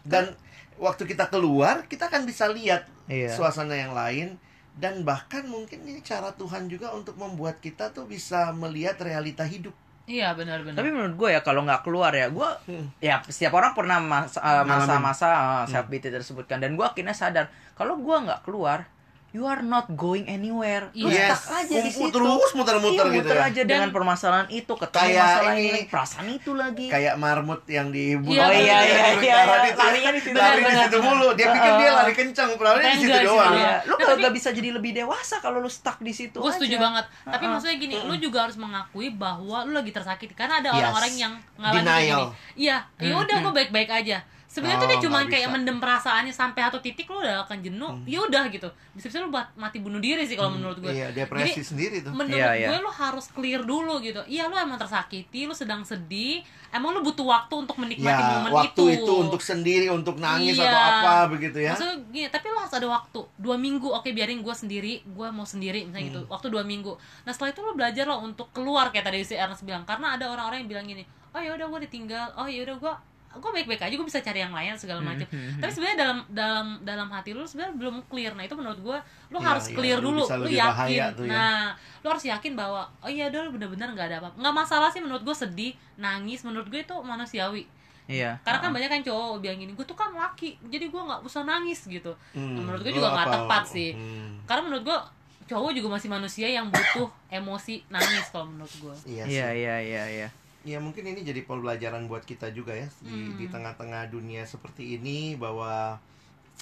Dan 0.01 0.33
waktu 0.75 1.05
kita 1.05 1.29
keluar, 1.29 1.85
kita 1.85 2.09
kan 2.09 2.23
bisa 2.23 2.49
lihat 2.49 2.89
Iya. 3.05 3.29
suasana 3.31 3.73
yang 3.73 3.93
lain 3.93 4.41
dan 4.75 5.01
bahkan 5.01 5.45
mungkin 5.45 5.85
ini 5.85 6.01
cara 6.01 6.33
Tuhan 6.33 6.65
juga 6.65 6.89
untuk 6.89 7.15
membuat 7.15 7.57
kita 7.59 7.89
tuh 7.91 8.03
bisa 8.05 8.49
melihat 8.51 8.97
realita 8.99 9.45
hidup. 9.45 9.71
iya 10.05 10.33
benar-benar 10.33 10.77
Tapi 10.77 10.89
menurut 10.91 11.15
gue 11.15 11.29
ya 11.31 11.41
kalau 11.41 11.65
nggak 11.65 11.81
keluar 11.81 12.13
ya 12.13 12.29
gue 12.29 12.45
Hmm. 12.69 12.93
ya 12.99 13.25
setiap 13.25 13.55
orang 13.55 13.73
pernah 13.73 13.97
uh, 13.97 14.21
Ngalamin. 14.21 14.69
masa-masa 14.69 15.27
uh, 15.33 15.65
self 15.65 15.89
pity 15.89 16.13
tersebutkan 16.13 16.61
dan 16.61 16.77
gue 16.77 16.85
akhirnya 16.85 17.09
sadar 17.09 17.49
kalau 17.73 17.97
gue 17.97 18.13
nggak 18.13 18.45
keluar 18.45 18.85
you 19.35 19.43
are 19.43 19.59
not 19.59 19.91
going 19.93 20.23
anywhere 20.25 20.87
lu 20.95 21.11
Yes. 21.11 21.35
stuck 21.35 21.59
aja 21.59 21.75
di 21.77 21.91
situ 21.91 22.07
terus 22.07 22.51
muter-muter 22.53 23.03
Iya, 23.03 23.13
gitu 23.13 23.27
muter 23.27 23.35
ya. 23.35 23.43
aja 23.45 23.59
Dan- 23.59 23.67
dengan 23.67 23.89
permasalahan 23.91 24.47
itu 24.49 24.71
ketemu 24.71 25.03
Kayak 25.03 25.19
masalah 25.21 25.53
ini- 25.53 25.67
ini 25.67 25.81
perasaan 25.85 26.27
itu 26.29 26.51
lagi 26.55 26.87
Kayak 26.87 27.13
marmut 27.15 27.61
yang 27.67 27.91
di 27.91 28.15
bulu. 28.15 28.31
Iya, 28.31 28.43
Oh, 28.43 28.51
iya, 28.51 28.61
iya, 28.63 28.77
iya, 28.79 28.95
iya. 28.95 29.05
itu 29.11 29.25
ya. 29.25 29.37
Larinya 29.75 30.11
di 30.13 30.21
situ. 30.21 30.35
Lari 30.35 30.61
di 30.61 30.75
situ 30.77 30.97
mulu. 30.97 31.27
Dia 31.33 31.47
pikir 31.51 31.71
dia 31.75 31.89
lari 31.91 32.13
kencang, 32.13 32.49
padahal 32.55 32.77
di 32.77 32.85
Enggak 32.85 32.95
situ 32.95 33.27
doang. 33.27 33.51
iya. 33.51 33.63
Iya, 33.65 33.75
lu 33.83 33.93
nggak 33.93 34.15
tapi- 34.15 34.33
bisa 34.33 34.49
jadi 34.51 34.69
lebih 34.71 34.91
dewasa 34.93 35.35
kalau 35.37 35.59
lu 35.59 35.67
stuck 35.67 35.97
di 35.99 36.11
situ 36.11 36.37
gue 36.37 36.51
setuju 36.51 36.77
banget 36.77 37.03
tapi 37.25 37.43
maksudnya 37.43 37.75
gini 37.75 37.95
lu 37.99 38.15
juga 38.15 38.45
harus 38.45 38.55
mengakui 38.55 39.09
bahwa 39.09 39.65
lu 39.65 39.73
lagi 39.73 39.89
tersakiti 39.89 40.31
karena 40.31 40.59
ada 40.59 40.69
orang-orang 40.71 41.13
yang 41.13 41.33
ngalamin 41.57 41.83
gini 41.83 42.23
iya 42.55 42.77
ya 42.95 43.13
udah 43.15 43.35
gue 43.41 43.53
baik-baik 43.53 43.89
aja 43.89 44.21
sebenarnya 44.55 44.79
tuh 44.79 44.87
Oh, 44.87 44.91
dia 44.95 44.99
cuma 45.03 45.19
kayak 45.27 45.51
mendem 45.51 45.77
perasaannya 45.83 46.31
sampai 46.31 46.63
satu 46.63 46.79
titik 46.79 47.03
lu 47.05 47.19
udah 47.19 47.43
akan 47.43 47.59
jenuh. 47.59 47.99
Ya 48.07 48.23
udah 48.23 48.47
gitu. 48.47 48.71
Bisa-bisa 48.95 49.19
lu 49.19 49.27
buat 49.27 49.51
mati 49.53 49.83
bunuh 49.83 49.99
diri 49.99 50.23
sih 50.23 50.39
kalau 50.39 50.55
menurut 50.55 50.79
gue 50.79 50.87
Iya, 50.87 51.11
depresi 51.11 51.59
Jadi, 51.59 51.67
sendiri 51.67 51.95
tuh. 51.99 52.15
menurut 52.15 52.39
Iya, 52.39 52.55
iya. 52.55 52.67
gue 52.71 52.79
lu 52.79 52.87
harus 52.87 53.27
clear 53.27 53.67
dulu 53.67 53.99
gitu. 53.99 54.23
Iya 54.23 54.47
lu 54.47 54.55
emang 54.55 54.79
tersakiti 54.79 55.43
lu 55.43 55.51
sedang 55.51 55.83
sedih. 55.83 56.39
Emang 56.71 56.95
lu 56.95 57.03
butuh 57.03 57.23
waktu 57.23 57.53
untuk 57.57 57.75
menikmati 57.75 58.07
Ya, 58.15 58.31
momen 58.39 58.51
waktu 58.51 58.71
itu, 58.71 59.03
itu. 59.03 59.13
untuk 59.19 59.39
sendiri, 59.39 59.87
untuk 59.87 60.15
nangis 60.15 60.55
Iya. 60.55 60.71
atau 60.71 60.79
apa 60.79 61.13
begitu 61.27 61.57
ya. 61.59 61.75
Maksudnya 61.75 61.95
gini, 62.09 62.27
tapi 62.31 62.45
lo 62.47 62.59
harus 62.59 62.71
ada 62.71 62.87
waktu. 62.87 63.19
Dua 63.35 63.55
minggu, 63.55 63.87
oke 63.89 64.07
biarin 64.09 64.39
gue 64.39 64.55
sendiri 64.55 65.03
Gue 65.05 65.27
mau 65.31 65.43
sendiri, 65.43 65.83
misalnya 65.83 66.05
gitu. 66.07 66.21
Hmm. 66.23 66.31
Waktu 66.31 66.47
dua 66.47 66.63
minggu. 66.63 66.95
Nah 67.23 67.31
setelah 67.31 67.51
itu 67.51 67.59
lo 67.59 67.73
belajar 67.73 68.05
lo 68.05 68.19
untuk 68.19 68.47
keluar 68.51 68.87
Kayak 68.89 69.11
tadi 69.11 69.19
si 69.21 69.35
Ernest 69.35 69.63
bilang. 69.63 69.83
Karena 69.83 70.15
ada 70.15 70.27
orang-orang 70.27 70.63
yang 70.63 70.71
bilang 70.71 70.85
gini 70.85 71.03
Oh 71.29 71.39
ya 71.39 71.51
udah 71.51 71.67
gue 71.67 71.79
ditinggal. 71.83 72.31
Oh 72.35 72.47
ya 72.47 72.63
udah 72.63 72.77
gue 72.77 72.93
gue 73.35 73.51
baik-baik 73.53 73.81
aja 73.81 73.93
gue 73.93 74.03
bisa 74.05 74.19
cari 74.19 74.39
yang 74.39 74.49
lain 74.49 74.73
segala 74.73 74.97
Hmm, 74.97 75.09
macam. 75.09 75.27
tapi 75.57 75.67
sebenarnya 75.69 75.97
dalam 75.97 76.17
dalam 76.27 76.67
dalam 76.81 77.07
hati 77.07 77.31
lu 77.31 77.41
sebenarnya 77.41 77.75
belum 77.75 77.95
clear. 78.05 78.31
Nah 78.31 78.41
itu 78.41 78.53
menurut 78.53 78.79
gue 78.79 78.97
lu 79.29 79.37
Iya, 79.37 79.45
harus 79.45 79.65
iya, 79.65 79.75
clear 79.75 79.97
lu 79.97 80.09
dulu. 80.09 80.23
lu 80.23 80.35
lebih 80.41 80.57
yakin. 80.57 81.11
tuh 81.13 81.23
ya. 81.23 81.29
nah 81.29 81.61
lu 81.97 82.07
harus 82.07 82.25
yakin 82.25 82.53
bahwa 82.53 82.81
oh 82.97 83.07
iya 83.07 83.27
udah 83.27 83.41
lu 83.41 83.51
bener-bener 83.51 83.87
nggak 83.89 84.07
ada 84.07 84.17
apa 84.19 84.29
nggak 84.33 84.55
masalah 84.55 84.87
sih 84.87 84.99
menurut 84.99 85.21
gue 85.21 85.35
sedih 85.35 85.71
nangis. 85.95 86.41
Menurut 86.41 86.65
gue 86.65 86.79
itu 86.79 86.95
manusiawi. 86.95 87.63
Iya 88.05 88.37
karena 88.39 88.57
kan 88.59 88.65
uh-uh. 88.65 88.75
banyak 88.75 88.89
kan 88.89 89.01
cowok 89.03 89.39
bilang 89.39 89.57
gini 89.57 89.71
gue 89.71 89.81
tuh 89.83 89.93
kan 89.93 90.11
laki 90.11 90.61
jadi 90.63 90.87
gue 90.87 91.01
nggak 91.01 91.21
usah 91.21 91.41
nangis 91.41 91.83
gitu. 91.83 92.13
Hmm, 92.31 92.59
menurut 92.59 92.79
gue 92.79 92.89
lu 92.89 92.97
juga 92.97 93.09
nggak 93.11 93.25
apa? 93.25 93.35
tepat 93.35 93.63
sih. 93.67 93.91
Hmm, 93.91 94.39
karena 94.43 94.61
menurut 94.63 94.83
gue 94.85 94.97
cowok 95.45 95.71
juga 95.71 95.87
masih 95.91 96.09
manusia 96.09 96.47
yang 96.47 96.65
butuh 96.67 97.05
emosi 97.37 97.85
nangis 97.87 98.25
kalau 98.29 98.45
menurut 98.47 98.73
gue 98.75 98.95
Iya, 99.05 99.23
iya 99.23 99.47
sih. 99.47 99.57
iya 99.57 99.75
iya 99.79 100.03
iya 100.07 100.27
Ya 100.65 100.77
mungkin 100.77 101.05
ini 101.05 101.21
jadi 101.21 101.41
pembelajaran 101.41 102.05
buat 102.05 102.21
kita 102.21 102.49
juga 102.49 102.73
ya 102.73 102.89
di, 102.99 103.13
Hmm. 103.13 103.37
di 103.37 103.45
tengah-tengah 103.45 104.09
dunia 104.09 104.43
seperti 104.43 104.97
ini 104.97 105.33
bahwa 105.35 106.01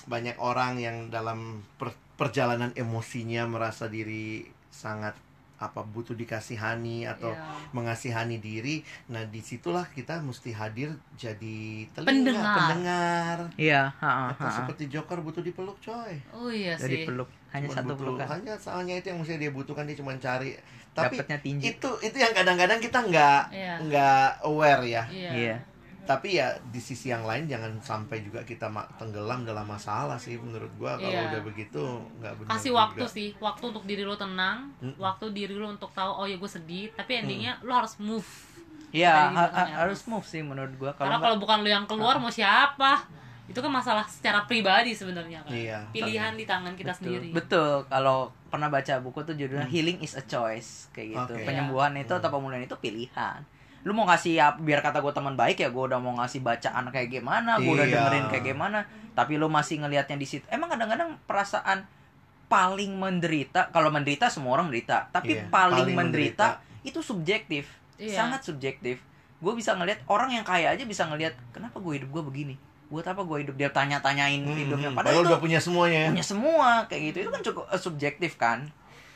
banyak 0.05 0.35
orang 0.37 0.75
yang 0.75 1.07
dalam 1.07 1.39
per- 1.73 1.95
perjalanan 2.13 2.69
emosinya 2.73 3.45
merasa 3.45 3.87
diri 3.87 4.43
sangat 4.67 5.15
apa 5.55 5.79
butuh 5.81 6.11
dikasihani 6.11 7.07
atau 7.07 7.31
Iya. 7.31 7.71
mengasihani 7.71 8.35
diri. 8.37 8.83
Nah 9.07 9.23
di 9.23 9.39
situlah 9.39 9.87
kita 9.87 10.19
mesti 10.19 10.51
hadir 10.51 10.91
jadi 11.15 11.87
telinga, 11.89 12.35
Pendengar. 12.35 12.57
pendengar. 12.59 13.37
iya 13.55 13.87
ha, 13.95 14.11
ha, 14.19 14.25
Atau 14.35 14.43
ha. 14.43 14.57
seperti 14.59 14.91
Joker 14.91 15.23
butuh 15.23 15.39
dipeluk 15.39 15.79
coy. 15.79 16.19
oh 16.33 16.51
iya 16.51 16.75
dari 16.75 16.97
sih 16.97 17.07
peluk 17.07 17.31
hanya 17.49 17.65
Cuman 17.65 17.77
satu 17.77 17.87
butuh- 17.87 17.99
pelukan 18.19 18.27
Hanya 18.29 18.53
soalnya 18.57 18.93
itu 18.93 19.07
yang 19.07 19.19
mesti 19.21 19.39
dia 19.39 19.51
butuhkan 19.53 19.87
dia 19.87 19.95
cuma 19.95 20.11
cari. 20.17 20.51
Tapi 20.93 21.15
dapatnya 21.17 21.37
tinju 21.39 21.63
itu 21.67 21.89
itu 22.01 22.17
yang 22.17 22.31
kadang-kadang 22.31 22.77
kita 22.77 22.99
nggak 23.01 23.41
Iya. 23.49 23.73
nggak 23.81 24.27
aware 24.43 24.83
ya 24.83 25.03
iya 25.09 25.31
iya 25.33 25.57
tapi 26.03 26.35
ya 26.35 26.51
di 26.67 26.77
sisi 26.77 27.07
yang 27.07 27.23
lain 27.23 27.47
jangan 27.47 27.79
sampai 27.79 28.19
juga 28.19 28.43
kita 28.43 28.67
ma- 28.67 28.83
tenggelam 28.93 29.41
dalam 29.41 29.63
masalah 29.63 30.15
sih 30.15 30.35
menurut 30.35 30.67
gua 30.75 30.93
kalau 30.95 31.09
Iya. 31.09 31.31
udah 31.31 31.41
begitu 31.43 31.83
nggak 32.13 32.33
benar 32.37 32.49
kasih 32.51 32.69
juga. 32.69 32.81
waktu 32.83 33.03
sih 33.07 33.29
waktu 33.39 33.63
untuk 33.65 33.83
diri 33.83 34.03
lo 34.03 34.13
tenang 34.13 34.67
Mm-mm. 34.77 34.99
waktu 34.99 35.31
diri 35.31 35.55
lo 35.55 35.71
untuk 35.71 35.89
tahu 35.91 36.11
oh 36.13 36.25
ya 36.25 36.35
gue 36.35 36.51
sedih 36.51 36.91
tapi 36.91 37.17
endingnya 37.17 37.55
lo 37.61 37.73
harus 37.73 37.95
move 37.97 38.27
iya 38.91 39.31
ha- 39.31 39.47
ha- 39.47 39.63
ya. 39.65 39.75
harus 39.79 40.03
move 40.03 40.21
sih 40.23 40.41
menurut 40.41 40.75
gua 40.75 40.91
karena 40.91 41.15
kalau 41.15 41.23
kalau 41.23 41.37
bukan 41.39 41.57
lo 41.59 41.69
yang 41.71 41.85
keluar 41.85 42.19
mau 42.19 42.29
siapa 42.29 43.07
itu 43.43 43.55
kan 43.57 43.71
masalah 43.71 44.03
secara 44.05 44.43
pribadi 44.43 44.91
sebenarnya 44.91 45.39
kan 45.41 45.51
Iya. 45.51 45.79
pilihan 45.89 46.35
di 46.35 46.43
tangan 46.43 46.75
kita 46.75 46.91
betul, 46.91 46.99
sendiri 47.01 47.27
betul 47.31 47.73
kalau 47.87 48.27
pernah 48.53 48.69
baca 48.69 49.01
buku 49.01 49.19
tuh 49.23 49.33
judulnya 49.33 49.65
Healing 49.65 49.97
is 49.99 50.13
a 50.13 50.21
Choice 50.21 50.93
kayak 50.93 51.07
gitu. 51.09 51.33
Oke. 51.33 51.41
penyembuhan 51.43 51.89
itu 51.95 52.13
atau 52.13 52.29
pemulihan 52.29 52.61
itu 52.61 52.77
pilihan. 52.77 53.41
Lu 53.81 53.91
mau 53.91 54.05
ngasih 54.05 54.37
ya, 54.37 54.53
biar 54.53 54.79
kata 54.79 55.01
gue 55.01 55.09
teman 55.09 55.33
baik 55.33 55.57
ya 55.57 55.67
gue 55.67 55.83
udah 55.83 55.97
mau 55.97 56.13
ngasih 56.15 56.39
bacaan 56.39 56.85
kayak 56.87 57.09
gimana 57.11 57.57
gue 57.57 57.67
udah 57.67 57.83
Iya. 57.83 57.97
dengerin 57.97 58.25
kayak 58.29 58.45
gimana 58.47 58.79
tapi 59.11 59.35
lu 59.35 59.49
masih 59.49 59.81
ngelihatnya 59.81 60.15
di 60.15 60.23
situ. 60.23 60.45
Emang 60.47 60.69
kadang-kadang 60.69 61.17
perasaan 61.25 61.83
paling 62.45 62.93
menderita 62.93 63.73
kalau 63.73 63.89
menderita 63.89 64.29
semua 64.29 64.53
orang 64.53 64.69
menderita 64.69 65.09
tapi 65.09 65.33
Iya, 65.35 65.49
paling, 65.49 65.89
paling 65.89 65.97
menderita, 65.97 66.61
itu 66.83 67.01
subjektif 67.01 67.65
Iya. 67.97 68.13
sangat 68.15 68.45
subjektif. 68.45 69.01
Gue 69.37 69.53
bisa 69.53 69.73
ngelihat 69.73 70.05
orang 70.05 70.31
yang 70.31 70.45
kaya 70.45 70.71
aja 70.71 70.83
bisa 70.83 71.03
ngelihat 71.03 71.33
kenapa 71.49 71.81
gue 71.81 71.97
hidup 71.97 72.09
gue 72.11 72.23
begini 72.23 72.55
buat 72.93 73.03
apa 73.03 73.21
gue 73.21 73.37
hidup 73.41 73.55
dia 73.55 73.69
tanya-tanyain 73.69 74.39
Hmm, 74.39 74.53
hidupnya 74.55 74.89
hmm. 74.89 74.95
padahal 74.95 75.09
padahal 75.09 75.23
itu 75.23 75.29
udah 75.31 75.41
punya 75.41 75.59
semuanya 75.59 75.99
ya. 75.99 76.09
punya 76.11 76.25
semua 76.25 76.69
kayak 76.85 77.01
gitu 77.03 77.17
itu 77.19 77.31
kan 77.31 77.41
cukup 77.43 77.63
eh, 77.65 77.81
subjektif 77.81 78.31
kan 78.35 78.59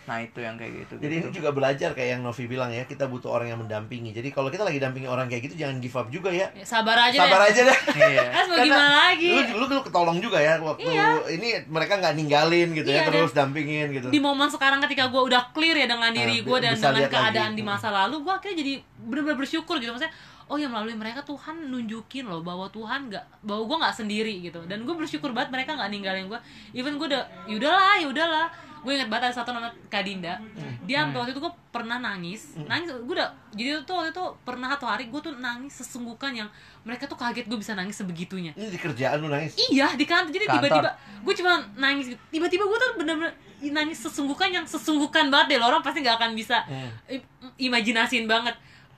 nah 0.04 0.18
itu 0.18 0.40
yang 0.40 0.56
kayak 0.56 0.72
gitu 0.82 0.94
Jadi 0.98 1.14
ini 1.14 1.28
gitu. 1.28 1.36
juga 1.38 1.52
belajar 1.52 1.92
kayak 1.92 2.10
yang 2.16 2.22
Novi 2.24 2.48
bilang 2.48 2.72
ya, 2.72 2.88
kita 2.88 3.06
butuh 3.06 3.28
orang 3.28 3.52
yang 3.52 3.60
mendampingi. 3.60 4.16
Jadi 4.16 4.32
kalau 4.32 4.48
kita 4.48 4.64
lagi 4.64 4.80
dampingi 4.80 5.04
orang 5.04 5.28
kayak 5.28 5.44
gitu 5.44 5.60
jangan 5.60 5.84
give 5.84 5.92
up 5.94 6.08
juga 6.08 6.32
ya. 6.32 6.48
Ya, 6.56 6.64
sabar 6.64 6.96
aja 6.96 7.20
Sabar 7.20 7.44
deh 7.44 7.48
aja 7.52 7.62
deh. 7.68 7.80
iya 8.08 8.24
mau 8.48 8.56
gimana 8.56 8.90
lagi 9.04 9.36
Lu, 9.52 9.60
lu, 9.60 9.66
lu 9.68 9.84
ketolong 9.84 10.24
juga 10.24 10.40
ya 10.40 10.64
waktu 10.64 10.88
ini 11.28 11.68
mereka 11.68 12.00
nggak 12.00 12.16
ninggalin 12.16 12.72
gitu 12.72 12.88
Iya, 12.88 13.04
ya, 13.04 13.12
terus 13.12 13.36
dampingin 13.36 13.92
gitu. 13.92 14.08
di 14.08 14.16
momen 14.18 14.48
sekarang 14.48 14.80
ketika 14.80 15.12
gue 15.12 15.20
udah 15.20 15.52
clear 15.52 15.76
ya 15.76 15.92
dengan 15.92 16.08
diri 16.10 16.40
Nah, 16.40 16.46
gue 16.48 16.58
dan 16.64 16.74
dengan 16.74 17.04
keadaan 17.04 17.52
lagi. 17.52 17.60
di 17.60 17.64
masa 17.68 17.92
lalu 17.92 18.24
gue 18.24 18.32
akhirnya 18.32 18.58
jadi 18.58 18.74
benar-benar 19.04 19.36
bersyukur 19.36 19.76
gitu 19.76 19.92
maksudnya 19.92 20.16
oh 20.48 20.56
ya 20.56 20.68
melalui 20.68 20.96
mereka 20.96 21.22
Tuhan 21.22 21.68
nunjukin 21.68 22.24
loh 22.24 22.40
bahwa 22.40 22.68
Tuhan 22.68 23.08
nggak 23.08 23.44
bahwa 23.44 23.64
gue 23.66 23.78
nggak 23.84 23.96
sendiri 23.96 24.34
gitu. 24.42 24.64
Dan 24.64 24.84
gue 24.84 24.96
bersyukur 24.96 25.32
banget 25.32 25.52
mereka 25.52 25.76
nggak 25.76 25.90
ninggalin 25.92 26.26
gue 26.28 26.40
even 26.72 26.96
gue 26.96 27.08
udah 27.08 27.24
yaudahlah 27.46 28.00
yaudahlah 28.00 28.48
gue 28.78 28.94
inget 28.94 29.10
banget 29.10 29.34
ada 29.34 29.42
satu 29.42 29.52
nama 29.52 29.68
Kadinda 29.90 30.38
dia 30.86 31.04
sampai 31.04 31.20
waktu 31.20 31.34
itu 31.36 31.42
gue 31.42 31.54
pernah 31.68 32.00
nangis. 32.00 32.56
Nangis 32.64 32.96
gue 32.96 33.12
udah 33.12 33.28
jadi 33.52 33.84
tuh 33.84 34.00
waktu 34.00 34.16
itu 34.16 34.24
pernah 34.42 34.72
satu 34.72 34.86
hari 34.88 35.12
gue 35.12 35.20
tuh 35.20 35.34
nangis 35.36 35.74
sesungguhkan 35.76 36.32
yang 36.32 36.48
mereka 36.88 37.04
tuh 37.04 37.20
kaget 37.20 37.46
gue 37.46 37.60
bisa 37.60 37.76
nangis 37.76 38.00
sebegitunya. 38.00 38.56
Ini 38.56 38.72
di 38.72 38.80
kerjaan 38.80 39.20
lu 39.20 39.28
nangis. 39.28 39.60
Iya 39.60 39.92
di 39.94 40.06
kantor. 40.08 40.32
Jadi 40.32 40.46
tiba-tiba 40.48 40.90
gue 40.96 41.34
cuma 41.36 41.54
nangis 41.76 42.16
gitu. 42.16 42.22
Tiba-tiba 42.32 42.64
gue 42.64 42.78
tuh 42.80 42.92
bener-bener 42.96 43.34
nangis 43.68 43.98
sesungguhkan 44.00 44.54
yang 44.54 44.64
sesungguhkan 44.64 45.28
banget 45.28 45.46
deh. 45.52 45.58
Lo 45.60 45.68
orang 45.68 45.84
pasti 45.84 46.00
nggak 46.00 46.16
akan 46.16 46.32
bisa 46.32 46.64
Hmm. 46.64 47.20
imajinasin 47.58 48.30
banget. 48.30 48.56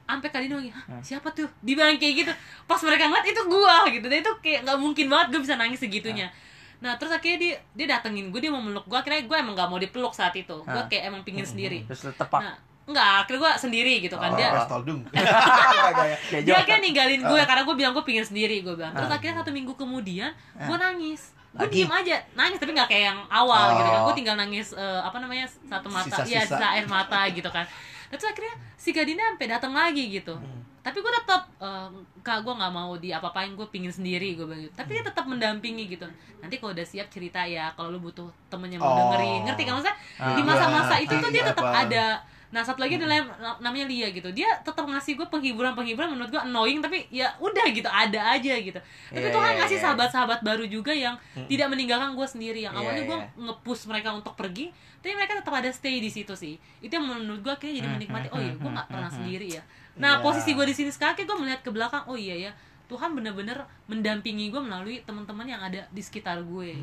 Sampai 0.10 0.30
kali 0.30 0.45
ini 0.48 0.69
Hah, 0.69 0.82
siapa 1.00 1.30
tuh? 1.30 1.45
Dibilang 1.60 1.93
kayak 1.95 2.13
gitu. 2.17 2.32
Pas 2.65 2.82
mereka 2.82 3.06
ngeliat 3.06 3.28
itu 3.28 3.41
gua 3.45 3.86
gitu. 3.88 4.04
Dan 4.04 4.19
itu 4.19 4.32
kayak 4.39 4.65
nggak 4.65 4.78
mungkin 4.78 5.06
banget 5.06 5.28
gue 5.30 5.41
bisa 5.41 5.54
nangis 5.54 5.78
segitunya. 5.78 6.34
Nah 6.80 6.95
terus 6.95 7.12
akhirnya 7.12 7.38
dia 7.38 7.54
dia 7.76 7.88
datengin 7.88 8.28
gue 8.28 8.39
dia 8.39 8.50
mau 8.50 8.58
meluk 8.58 8.84
gue 8.84 8.95
akhirnya 8.95 9.22
gue 9.22 9.38
emang 9.38 9.54
gak 9.54 9.67
mau 9.67 9.78
dipeluk 9.78 10.10
saat 10.12 10.32
itu 10.34 10.56
gue 10.56 10.74
Hah. 10.74 10.88
kayak 10.88 11.04
emang 11.06 11.22
pingin 11.22 11.43
sendiri 11.43 11.84
terus 11.84 12.08
tepak 12.10 12.39
nah 12.39 12.56
enggak 12.86 13.06
akhirnya 13.22 13.36
gue 13.38 13.52
sendiri 13.60 13.93
gitu 14.00 14.15
kan 14.15 14.32
dia 14.34 14.48
Oh. 14.50 14.80
Kayak 15.12 16.15
dia 16.39 16.39
Joker. 16.45 16.56
akhirnya 16.58 16.82
ninggalin 16.82 17.22
gue 17.22 17.41
karena 17.43 17.62
gue 17.62 17.76
bilang 17.76 17.91
gue 17.91 18.02
pingin 18.02 18.24
sendiri 18.24 18.62
gue 18.62 18.74
bilang 18.74 18.93
terus 18.93 19.06
Ah. 19.06 19.15
akhirnya 19.15 19.36
satu 19.38 19.52
minggu 19.52 19.76
kemudian 19.76 20.32
gue 20.56 20.78
nangis 20.80 21.22
gue 21.52 21.67
diem 21.67 21.89
aja 21.89 22.15
nangis 22.32 22.58
tapi 22.58 22.72
nggak 22.72 22.88
kayak 22.88 23.06
yang 23.08 23.19
awal 23.28 23.60
Oh. 23.60 23.76
gitu 23.76 23.89
kan 23.89 24.00
gue 24.02 24.15
tinggal 24.15 24.36
nangis 24.38 24.67
eh, 24.72 25.02
apa 25.02 25.17
namanya 25.17 25.45
satu 25.45 25.88
mata 25.88 26.08
Sisa-sisa. 26.15 26.32
ya 26.32 26.41
sisa 26.45 26.67
air 26.72 26.88
mata 26.88 27.28
gitu 27.28 27.50
kan 27.50 27.67
Dan 28.10 28.15
terus 28.15 28.28
akhirnya 28.28 28.56
si 28.74 28.89
Gadina 28.89 29.30
sampai 29.30 29.48
datang 29.48 29.72
lagi 29.72 30.10
gitu 30.10 30.34
tapi 30.80 30.95
gue 30.98 31.12
tetap 31.13 31.43
eh, 31.60 31.89
kak 32.19 32.39
gue 32.39 32.54
nggak 32.56 32.72
mau 32.72 32.95
di 32.95 33.12
apa 33.12 33.30
apain 33.30 33.52
gue 33.52 33.67
pingin 33.67 33.91
sendiri 33.91 34.34
gue 34.34 34.43
bilang 34.43 34.63
gitu 34.63 34.74
tapi 34.74 34.95
dia 34.95 35.04
tetap 35.04 35.28
mendampingi 35.28 35.86
gitu 35.88 36.08
nanti 36.39 36.56
kalau 36.56 36.72
udah 36.72 36.82
siap 36.82 37.06
cerita 37.08 37.43
ya 37.43 37.69
kalau 37.76 37.91
lu 37.91 38.00
butuh 38.00 38.26
temennya 38.48 38.80
mau 38.80 38.88
Oh. 38.88 38.98
dengerin 39.12 39.43
ngerti 39.43 39.63
kan 39.63 39.74
maksudnya 39.76 39.98
Ah. 40.15 40.34
di 40.34 40.41
masa-masa 40.41 40.95
itu 40.98 41.12
tuh 41.12 41.30
dia 41.30 41.43
tetap 41.43 41.62
apa. 41.62 41.84
ada 41.86 42.04
nah 42.49 42.65
satu 42.65 42.81
lagi 42.81 42.97
adalah 42.97 43.21
yang 43.21 43.29
namanya 43.62 43.85
Lia 43.85 44.09
gitu 44.09 44.33
dia 44.33 44.49
tetap 44.65 44.81
ngasih 44.81 45.13
gue 45.13 45.27
penghiburan 45.29 45.77
penghiburan 45.77 46.09
menurut 46.17 46.33
gue 46.33 46.41
annoying 46.41 46.81
tapi 46.81 47.05
ya 47.13 47.29
udah 47.38 47.65
gitu 47.69 47.85
ada 47.85 48.33
aja 48.33 48.57
gitu 48.57 48.81
tapi 49.13 49.21
Iya, 49.21 49.33
Tuhan 49.38 49.51
iya, 49.53 49.57
ngasih 49.62 49.77
iya. 49.77 49.83
sahabat-sahabat 49.85 50.39
baru 50.41 50.65
juga 50.65 50.89
yang 50.89 51.13
tidak 51.45 51.69
meninggalkan 51.69 52.17
gue 52.17 52.25
sendiri 52.25 52.65
yang 52.65 52.73
Iya, 52.73 52.81
awalnya 52.81 53.03
gue 53.05 53.19
iya. 53.21 53.29
nge-push 53.38 53.85
mereka 53.85 54.17
untuk 54.17 54.33
pergi 54.33 54.73
tapi 54.99 55.13
mereka 55.15 55.38
tetap 55.39 55.53
ada 55.53 55.69
stay 55.69 56.01
di 56.01 56.09
situ 56.09 56.33
sih 56.33 56.57
itu 56.81 56.89
yang 56.89 57.05
menurut 57.05 57.39
gue 57.45 57.53
akhirnya 57.53 57.79
jadi 57.79 57.88
Hmm, 57.88 57.95
menikmati 58.01 58.27
hmm, 58.27 58.35
oh 58.35 58.39
iya 58.41 58.51
hmm, 58.51 58.62
gue 58.65 58.71
nggak 58.73 58.88
hmm, 58.89 58.93
pernah 58.97 59.09
hmm. 59.13 59.17
sendiri 59.21 59.47
ya 59.53 59.63
nah 59.99 60.12
Iya. 60.17 60.23
posisi 60.25 60.49
gue 60.57 60.65
di 60.65 60.75
sini 60.75 60.89
sekarang 60.89 61.13
kayak 61.15 61.27
gue 61.29 61.38
melihat 61.38 61.62
ke 61.62 61.69
belakang 61.69 62.03
oh 62.09 62.17
iya 62.17 62.49
ya 62.49 62.51
Tuhan 62.89 63.13
bener-bener 63.13 63.58
mendampingi 63.86 64.49
gue 64.49 64.58
melalui 64.58 64.99
teman-teman 64.99 65.45
yang 65.45 65.62
ada 65.62 65.86
di 65.88 66.02
sekitar 66.02 66.41
gue 66.41 66.73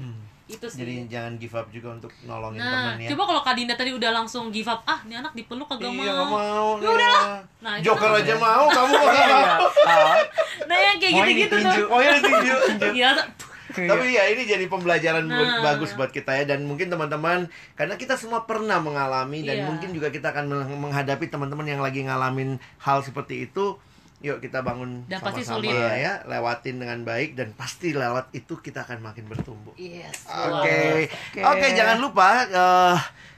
itu 0.46 0.62
sih 0.64 0.78
Hmm. 0.78 0.80
Jadi 0.80 1.10
jangan 1.10 1.32
give 1.34 1.50
up 1.52 1.66
juga 1.68 1.88
untuk 1.92 2.14
nolongin 2.22 2.56
nah 2.56 2.94
temennya. 2.94 3.10
coba 3.10 3.22
kalau 3.26 3.42
Kak 3.42 3.54
Dinda 3.56 3.74
tadi 3.74 3.90
udah 3.90 4.10
langsung 4.12 4.48
give 4.48 4.64
up 4.64 4.78
ah 4.84 5.02
ini 5.02 5.14
anak 5.16 5.34
dipeluk 5.34 5.66
kagak 5.66 5.90
Iya, 5.90 6.14
mau 6.14 6.30
mau. 6.30 6.68
Ya 6.78 6.88
udahlah. 6.88 7.42
Nah, 7.58 7.74
Joker 7.82 8.10
aja 8.14 8.34
mau, 8.36 8.64
kamu 8.70 8.92
kok 8.92 9.02
nggak 9.04 9.26
Iya. 9.26 9.36
mau? 9.50 9.66
Ah, 9.84 10.22
nah 10.64 10.76
yang 10.78 10.96
kayak 10.96 11.12
gitu-gitu 11.18 11.56
tuh 11.58 11.86
Oh 11.88 11.98
ya 11.98 12.10
ditinju. 12.14 12.54
Iya, 12.94 13.10
Tapi 13.76 14.04
ya 14.08 14.22
ini 14.30 14.46
jadi 14.46 14.64
pembelajaran 14.66 15.26
Nah. 15.26 15.58
bagus 15.60 15.92
buat 15.92 16.08
kita 16.08 16.30
ya 16.32 16.46
dan 16.46 16.62
mungkin 16.62 16.86
teman-teman 16.86 17.44
karena 17.74 17.98
kita 17.98 18.14
semua 18.14 18.46
pernah 18.46 18.78
mengalami 18.78 19.42
dan 19.42 19.56
Iya. 19.58 19.64
mungkin 19.66 19.90
juga 19.90 20.08
kita 20.08 20.30
akan 20.30 20.46
meng- 20.46 20.80
menghadapi 20.80 21.26
teman-teman 21.26 21.66
yang 21.66 21.82
lagi 21.82 22.00
ngalamin 22.00 22.56
hal 22.78 23.02
seperti 23.02 23.44
itu. 23.44 23.74
Yuk 24.18 24.38
kita 24.38 24.60
bangun 24.60 25.04
Dan 25.04 25.20
pasti 25.20 25.42
sama-sama 25.42 25.68
sulit. 25.68 26.00
ya, 26.00 26.24
lewatin 26.24 26.76
dengan 26.76 26.98
baik 27.02 27.34
dan 27.34 27.52
pasti 27.52 27.92
lewat 27.92 28.32
itu 28.32 28.56
kita 28.56 28.82
akan 28.82 29.02
makin 29.02 29.24
bertumbuh. 29.24 29.76
yes 29.76 30.24
Oke, 30.26 31.12
Oke. 31.30 31.40
oke 31.42 31.66
jangan 31.70 31.98
lupa 31.98 32.26
eh, 32.42 32.96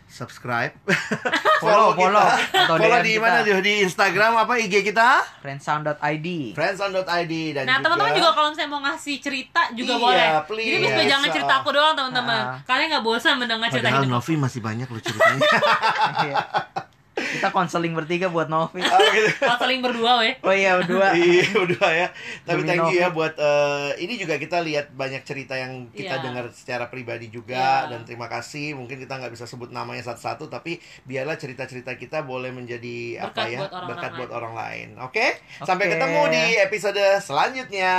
subscribe, 0.08 0.72
Follow, 1.60 1.92
kita. 1.92 2.00
follow. 2.00 2.26
Atau 2.54 2.74
follow 2.76 2.96
DM 2.96 3.04
di 3.04 3.12
kita. 3.12 3.20
mana 3.20 3.38
Di- 3.42 3.60
di 3.60 3.74
Instagram 3.82 4.32
apa 4.38 4.54
IG 4.56 4.74
kita? 4.82 5.20
friendsound.id 5.42 6.28
friendson.id 6.54 7.34
dan 7.52 7.64
Nah 7.66 7.76
teman-teman 7.78 8.14
juga 8.14 8.30
kalau 8.32 8.48
misalnya 8.48 8.70
mau 8.70 8.80
ngasih 8.80 9.18
cerita 9.18 9.68
juga 9.74 9.92
Iya, 9.92 10.00
boleh. 10.00 10.26
please. 10.46 10.64
Jadi 10.64 10.78
bisa 10.80 11.02
jangan 11.04 11.28
cerita 11.28 11.52
aku 11.58 11.68
doang 11.70 11.92
teman-teman. 11.92 12.40
Ah. 12.40 12.56
Kalian 12.64 12.86
nggak 12.88 13.04
bosan 13.04 13.34
mendengar 13.36 13.68
cerita 13.68 13.90
Padahal 13.90 14.06
hidup. 14.06 14.14
Novi 14.14 14.34
masih 14.38 14.60
banyak 14.62 14.86
loh 14.86 15.02
ceritanya. 15.02 15.40
Kita 17.30 17.48
konseling 17.48 17.92
bertiga 17.92 18.26
buat 18.26 18.46
Novi 18.46 18.80
Oh, 18.80 19.00
gitu. 19.10 19.28
Saling 19.58 19.80
berdua 19.80 20.18
weh. 20.18 20.34
oh 20.38 20.50
iya 20.50 20.76
berdua 20.76 21.12
iya 21.18 21.44
udah 21.52 21.90
ya 21.90 22.08
tapi 22.42 22.62
Demi 22.62 22.68
thank 22.68 22.80
you 22.82 22.88
Novi. 22.90 22.98
ya 22.98 23.08
buat 23.10 23.34
eh, 23.34 23.90
ini 23.98 24.14
juga 24.16 24.34
kita 24.36 24.58
lihat 24.60 24.90
banyak 24.90 25.22
cerita 25.22 25.54
yang 25.54 25.88
kita 25.90 26.14
Iya. 26.14 26.24
dengar 26.24 26.44
secara 26.50 26.86
pribadi 26.86 27.28
juga 27.28 27.84
Iya. 27.84 27.90
dan 27.90 28.00
terima 28.02 28.26
kasih 28.26 28.72
mungkin 28.72 28.96
kita 28.96 29.14
nggak 29.14 29.30
bisa 29.30 29.44
sebut 29.44 29.68
namanya 29.68 30.00
satu-satu 30.04 30.48
tapi 30.48 30.76
biarlah 31.04 31.34
cerita-cerita 31.34 31.92
kita 31.94 32.22
boleh 32.22 32.48
menjadi 32.48 32.96
apa 33.20 33.34
Berkat 33.34 33.46
ya 33.46 33.58
buat 33.60 33.72
berkat 33.86 34.12
buat 34.16 34.30
orang 34.32 34.54
lain 34.54 34.88
oke 34.98 35.26
sampai 35.60 35.84
Oke. 35.84 35.92
ketemu 35.94 36.20
di 36.28 36.42
episode 36.58 37.02
selanjutnya 37.20 37.94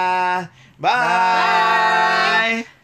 bye. 0.76 0.90
Bye. 0.90 2.79